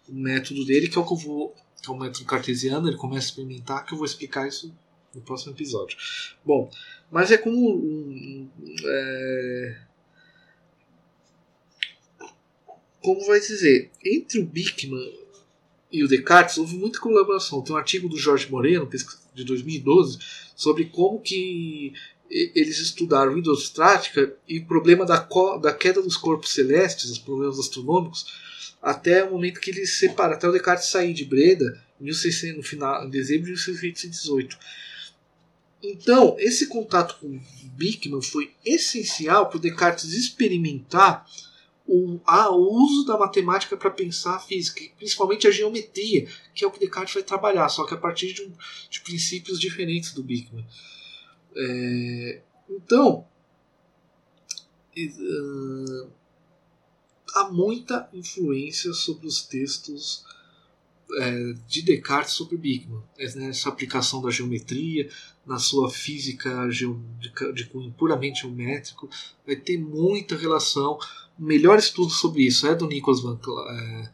[0.08, 1.56] o método dele, que é o que eu vou.
[1.82, 4.74] Que é o método cartesiano, ele começa a experimentar, que eu vou explicar isso
[5.14, 5.98] no próximo episódio.
[6.46, 6.70] Bom,
[7.10, 8.50] mas é como um,
[8.86, 9.78] é,
[13.02, 15.14] como vai dizer, entre o Bickman
[15.92, 17.62] e o Descartes houve muita colaboração.
[17.62, 18.88] Tem um artigo do Jorge Moreno,
[19.34, 20.20] de 2012,
[20.56, 21.94] sobre como que
[22.30, 25.28] eles estudaram hidrostática e problema da,
[25.62, 28.26] da queda dos corpos celestes, os problemas astronômicos,
[28.82, 32.64] até o momento que eles separaram, até o Descartes sair de Breda, em 1600, no
[32.64, 34.58] final, em dezembro de 1618.
[35.82, 37.40] Então, esse contato com
[37.76, 41.26] Bickman foi essencial para o Descartes experimentar
[41.88, 46.68] o, a, o uso da matemática para pensar a física, principalmente a geometria, que é
[46.68, 48.52] o que Descartes vai trabalhar, só que a partir de, um,
[48.90, 50.66] de princípios diferentes do Bickman.
[51.56, 53.26] É, então,
[54.98, 56.10] uh,
[57.36, 60.24] há muita influência sobre os textos
[61.18, 63.02] é, de Descartes sobre Bigman,
[63.36, 65.10] nessa aplicação da geometria,
[65.46, 66.86] na sua física de,
[67.54, 69.10] de cunho puramente geométrico,
[69.46, 71.00] vai ter muita relação.
[71.38, 73.40] O melhor estudo sobre isso é do Nicholas Van,
[73.70, 74.10] é,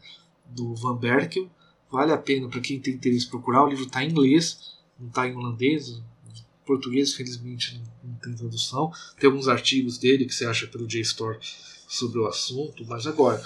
[0.46, 1.50] do Van Berkel.
[1.90, 3.64] Vale a pena para quem tem interesse procurar.
[3.64, 6.00] O livro está em inglês, não está em holandês,
[6.66, 8.92] português, felizmente, não tem tradução.
[9.18, 11.38] Tem alguns artigos dele que você acha pelo JSTOR
[11.88, 13.42] sobre o assunto, mas agora,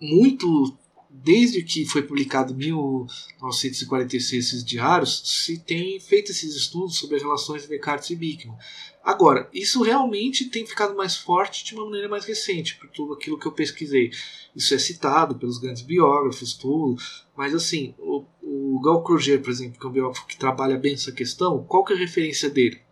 [0.00, 0.76] muito
[1.08, 7.22] desde que foi publicado em 1946 esses diários, se tem feito esses estudos sobre as
[7.22, 8.56] relações de Descartes e Bickman.
[9.02, 13.38] Agora, isso realmente tem ficado mais forte de uma maneira mais recente, por tudo aquilo
[13.38, 14.10] que eu pesquisei.
[14.54, 17.00] Isso é citado pelos grandes biógrafos, tudo,
[17.36, 18.24] mas assim, o,
[18.76, 21.82] o Gal Kruger, por exemplo, que é um biógrafo que trabalha bem essa questão, qual
[21.82, 22.82] que é a referência dele?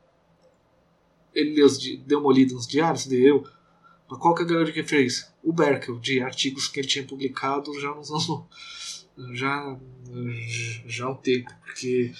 [1.35, 1.69] Ele leu,
[2.07, 3.47] deu uma olhada nos diários, deu.
[4.09, 5.29] Mas qual que é a grande referência?
[5.43, 9.07] O Berkel, de artigos que ele tinha publicado já nos anos.
[9.35, 9.79] Já,
[10.87, 11.51] já há um tempo.
[11.65, 12.13] Porque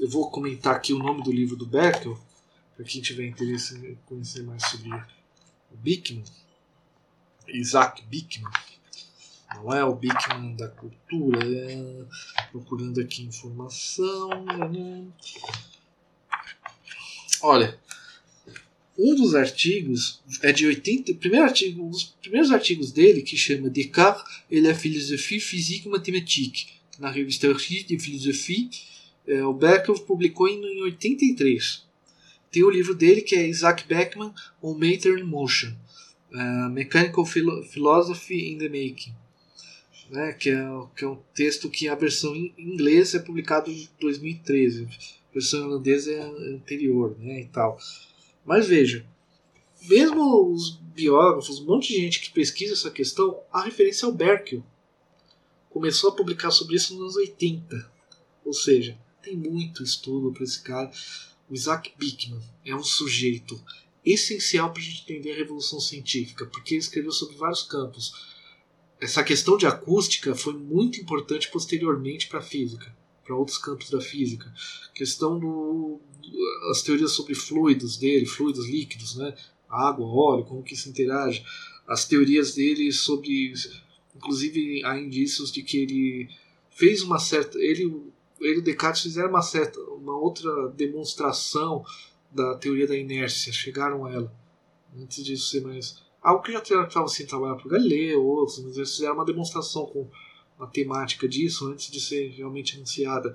[0.00, 2.18] eu vou comentar aqui o nome do livro do Berkel,
[2.74, 6.24] para quem tiver interesse em conhecer mais sobre o Bickman.
[7.46, 8.50] Isaac Bickman.
[9.56, 12.04] Não é o Bickman da cultura, é
[12.50, 14.28] procurando aqui informação.
[14.70, 15.04] Né?
[17.42, 17.78] Olha,
[18.98, 23.70] um dos artigos é de 80, primeiro artigo, um dos primeiros artigos dele que chama
[23.70, 28.70] Descartes et la philosophie physique mathématique, na revista Archives de Philosophie,
[29.26, 31.84] é, o Beckman publicou em, em 83.
[32.50, 34.32] Tem o livro dele que é Isaac Beckman
[34.62, 35.72] on Matter in Motion,
[36.32, 39.14] uh, Mechanical Philo Philosophy in the Making,
[40.12, 40.62] né, que, é,
[40.94, 45.64] que é um texto que a versão em inglês é publicado em 2013, a versão
[45.64, 46.22] holandesa é
[46.54, 47.78] anterior, né, e tal.
[48.44, 49.06] Mas veja,
[49.88, 54.12] mesmo os biógrafos, um monte de gente que pesquisa essa questão, a referência é o
[54.12, 54.62] Berkel.
[55.70, 57.90] Começou a publicar sobre isso nos anos 80.
[58.44, 60.90] Ou seja, tem muito estudo para esse cara.
[61.48, 63.58] O Isaac Bickman é um sujeito
[64.04, 68.31] essencial para a gente entender a revolução científica, porque ele escreveu sobre vários campos.
[69.02, 72.94] Essa questão de acústica foi muito importante posteriormente para a física,
[73.24, 74.46] para outros campos da física.
[74.88, 76.00] A questão do
[76.70, 79.34] as teorias sobre fluidos dele, fluidos líquidos, né?
[79.68, 81.44] Água, óleo, como que se interage.
[81.84, 83.52] As teorias dele sobre
[84.14, 86.28] inclusive há indícios de que ele
[86.70, 87.92] fez uma certa ele
[88.40, 91.84] ele e Descartes fizeram uma certa uma outra demonstração
[92.30, 94.32] da teoria da inércia, chegaram a ela.
[94.96, 96.01] Antes disso ser mais.
[96.22, 100.08] Algo que já estava assim, trabalhar para Galileu, outros, mas eles fizeram uma demonstração com
[100.58, 103.34] matemática disso antes de ser realmente anunciada.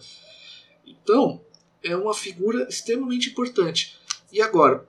[0.85, 1.41] Então,
[1.83, 3.97] é uma figura extremamente importante.
[4.31, 4.87] E agora,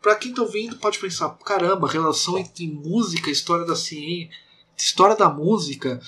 [0.00, 4.30] para quem está ouvindo, pode pensar: caramba, a relação entre música, história da ciência,
[4.76, 6.00] história da música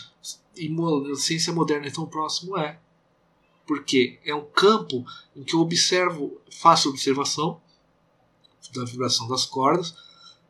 [0.56, 0.70] e
[1.16, 2.56] ciência moderna é tão próximo?
[2.56, 2.78] É
[3.66, 7.60] porque é um campo em que eu observo, faço observação
[8.74, 9.94] da vibração das cordas,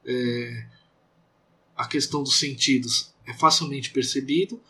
[0.05, 0.67] é,
[1.77, 4.61] a questão dos sentidos é facilmente percebido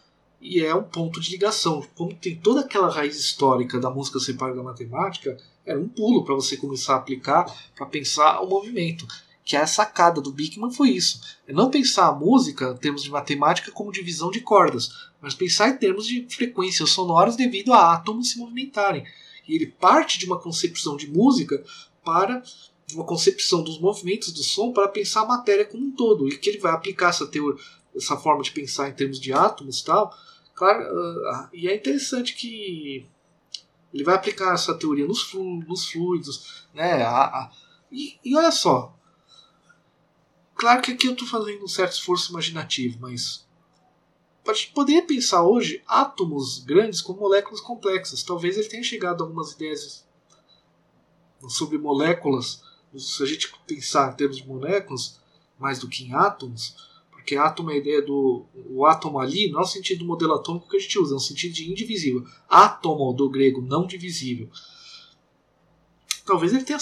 [0.41, 1.87] e é um ponto de ligação.
[1.95, 6.35] Como tem toda aquela raiz histórica da música separada da matemática, era um pulo para
[6.35, 7.45] você começar a aplicar
[7.75, 9.07] para pensar o movimento
[9.45, 11.21] que a sacada do Bickman foi isso.
[11.47, 14.89] É não pensar a música em termos de matemática como divisão de cordas,
[15.21, 19.05] mas pensar em termos de frequências sonoras devido a átomos se movimentarem.
[19.47, 21.63] E ele parte de uma concepção de música
[22.05, 22.43] para
[22.95, 26.29] uma concepção dos movimentos do som para pensar a matéria como um todo.
[26.29, 27.63] E que ele vai aplicar essa teoria,
[27.95, 30.15] essa forma de pensar em termos de átomos e tal.
[30.55, 33.07] Claro, uh, e é interessante que
[33.93, 37.03] ele vai aplicar essa teoria nos, flu nos fluidos, né?
[37.03, 37.53] A, a,
[37.91, 38.95] e, e olha só,
[40.63, 43.45] Claro que aqui eu estou fazendo um certo esforço imaginativo, mas
[44.47, 48.23] a gente poderia pensar hoje átomos grandes como moléculas complexas.
[48.23, 50.07] Talvez ele tenha chegado a algumas ideias
[51.49, 52.63] sobre moléculas,
[52.97, 55.21] se a gente pensar em termos de moléculas,
[55.59, 59.61] mais do que em átomos, porque átomo é a ideia do o átomo ali, não
[59.61, 62.27] é o sentido do modelo atômico que a gente usa, é um sentido de indivisível.
[62.49, 64.51] Átomo do grego, não divisível
[66.25, 66.79] talvez ele tenha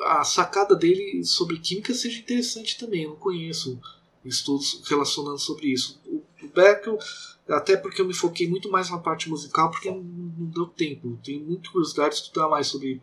[0.00, 3.04] a sacada dele sobre química seja interessante também.
[3.04, 3.80] Eu não conheço
[4.24, 6.00] estudos relacionando sobre isso.
[6.06, 6.98] O, o Beckel,
[7.48, 11.18] até porque eu me foquei muito mais na parte musical, porque não deu tempo.
[11.22, 13.02] Tenho muita curiosidade de estudar mais sobre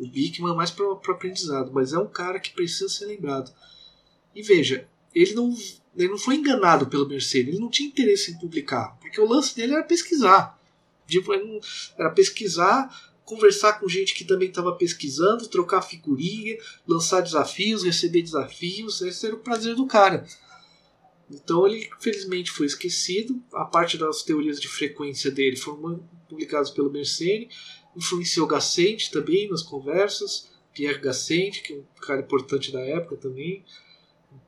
[0.00, 1.70] o Bickman, mais para aprendizado.
[1.72, 3.52] Mas é um cara que precisa ser lembrado.
[4.34, 5.54] E veja, ele não,
[5.96, 9.54] ele não foi enganado pelo Mercedes, ele não tinha interesse em publicar, porque o lance
[9.54, 10.58] dele era pesquisar.
[11.06, 11.32] Tipo,
[11.98, 19.00] era pesquisar conversar com gente que também estava pesquisando, trocar figurinha, lançar desafios, receber desafios.
[19.02, 20.26] Esse era o prazer do cara.
[21.30, 23.40] Então ele infelizmente foi esquecido.
[23.54, 27.48] A parte das teorias de frequência dele foram publicadas pelo Mersenne.
[27.96, 30.50] Influenciou Gassendi também nas conversas.
[30.72, 33.64] Pierre Gassendi, que é um cara importante da época também.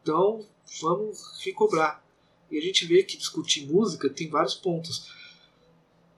[0.02, 0.46] Então
[0.80, 2.04] vamos recobrar.
[2.50, 5.10] E a gente vê que discutir música tem vários pontos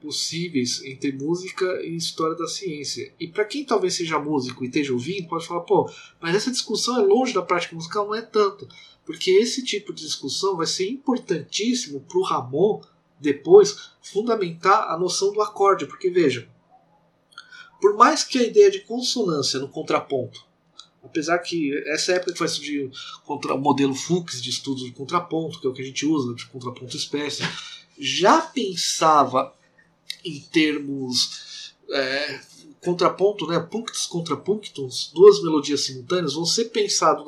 [0.04, 3.10] possíveis entre música e história da ciência.
[3.18, 7.00] E para quem talvez seja músico e esteja ouvindo, pode falar, pô, mas essa discussão
[7.00, 8.68] é longe da prática musical, não é tanto.
[9.06, 12.82] Porque esse tipo de discussão vai ser importantíssimo para o Ramon
[13.18, 15.86] depois fundamentar a noção do acorde.
[15.86, 16.48] Porque veja,
[17.84, 20.42] por mais que a ideia de consonância no contraponto,
[21.02, 22.90] apesar que essa época que vai surgir
[23.26, 26.46] o modelo Fuchs de estudo de contraponto, que é o que a gente usa, de
[26.46, 27.42] contraponto espécie,
[27.98, 29.54] já pensava
[30.24, 32.40] em termos é,
[32.80, 37.26] contraponto, né, punctus contra punctus, duas melodias simultâneas, vão ser pensados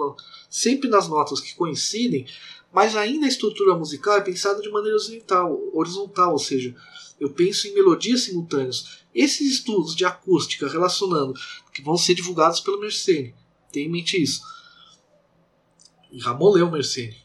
[0.48, 2.26] sempre nas notas que coincidem,
[2.72, 6.74] mas ainda a estrutura musical é pensada de maneira horizontal, horizontal, ou seja,
[7.18, 9.00] eu penso em melodias simultâneas.
[9.14, 11.34] Esses estudos de acústica relacionando,
[11.72, 13.34] que vão ser divulgados pelo Mersenne,
[13.72, 14.42] tenha em mente isso.
[16.12, 17.16] E Ramon leu Mersenne.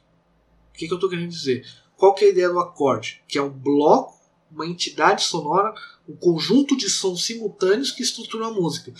[0.69, 1.65] O que, que eu estou querendo dizer?
[1.97, 3.21] Qual que é a ideia do acorde?
[3.27, 4.21] Que é um bloco
[4.51, 5.73] uma entidade sonora,
[6.07, 8.93] um conjunto de sons simultâneos que estruturam a música.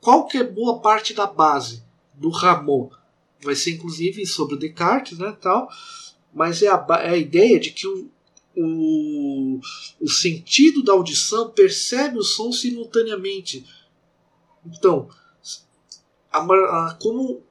[0.00, 1.82] Qual que é boa parte da base
[2.14, 2.92] do Rameau?
[3.42, 5.68] Vai ser inclusive sobre Descartes, né, tal,
[6.32, 8.10] mas é a, é a ideia de que o,
[8.60, 9.60] o,
[10.00, 13.66] o sentido da audição percebe o som simultaneamente.
[14.66, 15.08] Então,
[16.32, 17.42] a, a, como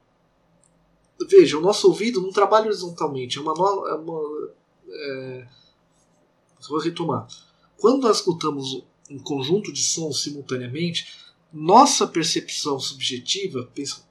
[1.28, 4.50] veja, o nosso ouvido não trabalha horizontalmente, é uma, é uma
[4.88, 5.48] é,
[6.68, 7.26] Vou retomar.
[7.76, 11.06] Quando nós escutamos um conjunto de sons simultaneamente,
[11.52, 13.70] nossa percepção subjetiva,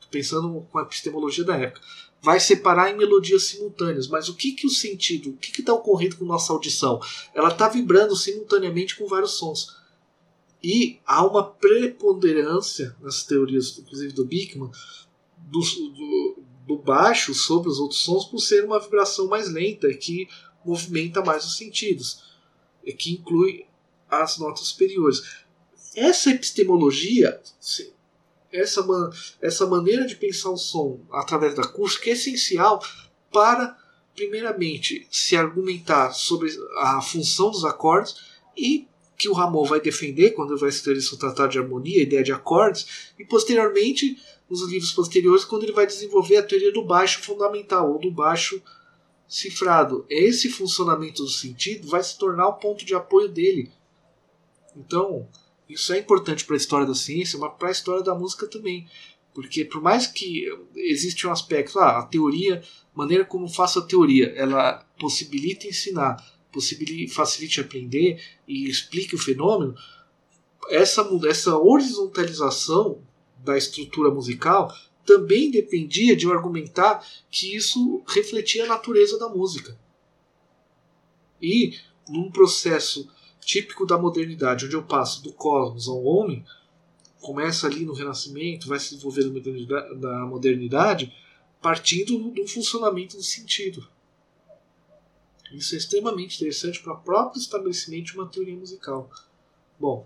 [0.09, 1.85] pensando com a epistemologia da época,
[2.21, 4.07] vai separar em melodias simultâneas.
[4.07, 6.99] Mas o que, que o sentido, o que está ocorrendo com nossa audição?
[7.33, 9.77] Ela está vibrando simultaneamente com vários sons.
[10.63, 14.71] E há uma preponderância nas teorias, inclusive do Bickman,
[15.37, 20.27] do, do, do baixo sobre os outros sons por ser uma vibração mais lenta que
[20.65, 22.23] movimenta mais os sentidos,
[22.97, 23.65] que inclui
[24.09, 25.21] as notas superiores.
[25.95, 27.39] Essa epistemologia,
[28.51, 28.85] essa,
[29.41, 32.81] essa maneira de pensar o som através da acústica é essencial
[33.31, 33.77] para,
[34.15, 38.15] primeiramente, se argumentar sobre a função dos acordes
[38.55, 38.87] e
[39.17, 42.31] que o Ramon vai defender quando vai escrever seu tratado de harmonia, a ideia de
[42.31, 44.17] acordes, e posteriormente,
[44.47, 48.61] nos livros posteriores, quando ele vai desenvolver a teoria do baixo fundamental, ou do baixo
[49.27, 50.05] cifrado.
[50.07, 53.71] Esse funcionamento do sentido vai se tornar o ponto de apoio dele.
[54.75, 55.27] Então,
[55.69, 58.87] isso é importante para a história da ciência, mas para a história da música também.
[59.33, 60.45] Porque por mais que
[60.75, 62.63] existe um aspecto, ah, a teoria,
[62.95, 66.17] maneira como faço a teoria, ela possibilita ensinar,
[66.51, 69.75] possibilite, facilite aprender e explique o fenômeno,
[70.69, 73.01] essa, essa horizontalização
[73.43, 74.73] da estrutura musical
[75.05, 79.79] também dependia de eu argumentar que isso refletia a natureza da música.
[81.41, 81.77] E
[82.09, 83.09] num processo
[83.47, 86.45] típico da modernidade, onde eu passo do cosmos ao homem,
[87.21, 91.15] começa ali no Renascimento, vai se desenvolver na modernidade, da modernidade
[91.61, 93.87] partindo do funcionamento do sentido.
[95.53, 99.09] Isso é extremamente interessante para o próprio estabelecimento de uma teoria musical.
[99.79, 100.05] Bom,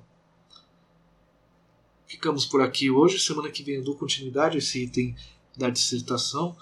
[2.05, 3.19] ficamos por aqui hoje.
[3.19, 5.15] Semana que vem eu dou continuidade a esse item
[5.57, 6.55] da dissertação,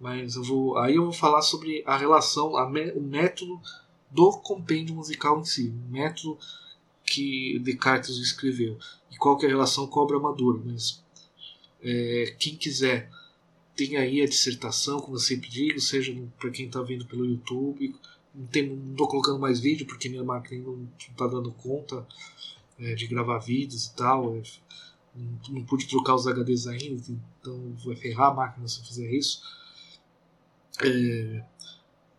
[0.00, 3.60] mas eu vou aí eu vou falar sobre a relação, a, o método
[4.14, 6.38] do compêndio musical em si, o método
[7.04, 8.78] que Descartes escreveu
[9.10, 10.62] e qual é a relação com a obra madura.
[10.64, 11.02] Mas
[11.82, 13.10] é, quem quiser
[13.76, 17.94] tem aí a dissertação, como eu sempre digo, seja para quem está vendo pelo YouTube
[18.34, 22.06] não estou colocando mais vídeo porque minha máquina não está dando conta
[22.78, 24.36] é, de gravar vídeos e tal.
[24.36, 24.42] É,
[25.14, 27.02] não, não, pude trocar os HDs ainda,
[27.40, 29.40] então vai ferrar a máquina se eu fizer isso.
[30.82, 31.44] É,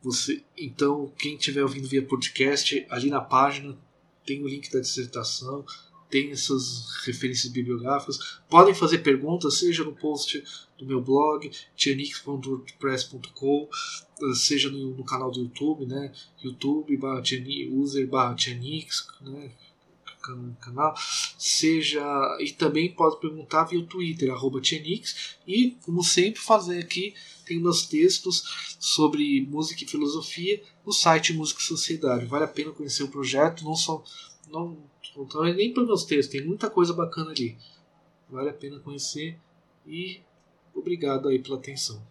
[0.05, 3.75] você, então, quem estiver ouvindo via podcast, ali na página
[4.23, 5.65] tem o link da dissertação,
[6.11, 8.39] tem essas referências bibliográficas.
[8.47, 10.43] Podem fazer perguntas, seja no post
[10.77, 13.67] do meu blog, tianix.wordpress.com,
[14.35, 16.13] seja no, no, canal do YouTube, né?
[16.43, 17.23] YouTube barra
[17.71, 19.51] user Tianix, né?
[20.59, 20.93] Canal,
[21.37, 22.03] seja
[22.39, 27.13] e também pode perguntar via Twitter arroba Tianix e como sempre fazer aqui
[27.45, 32.25] tem meus textos sobre música e filosofia no site Música e Sociedade.
[32.25, 34.03] Vale a pena conhecer o projeto, não só
[34.49, 34.77] não,
[35.15, 37.57] não nem para meus textos, tem muita coisa bacana ali.
[38.29, 39.39] Vale a pena conhecer
[39.85, 40.21] e
[40.73, 42.01] obrigado aí pela atenção.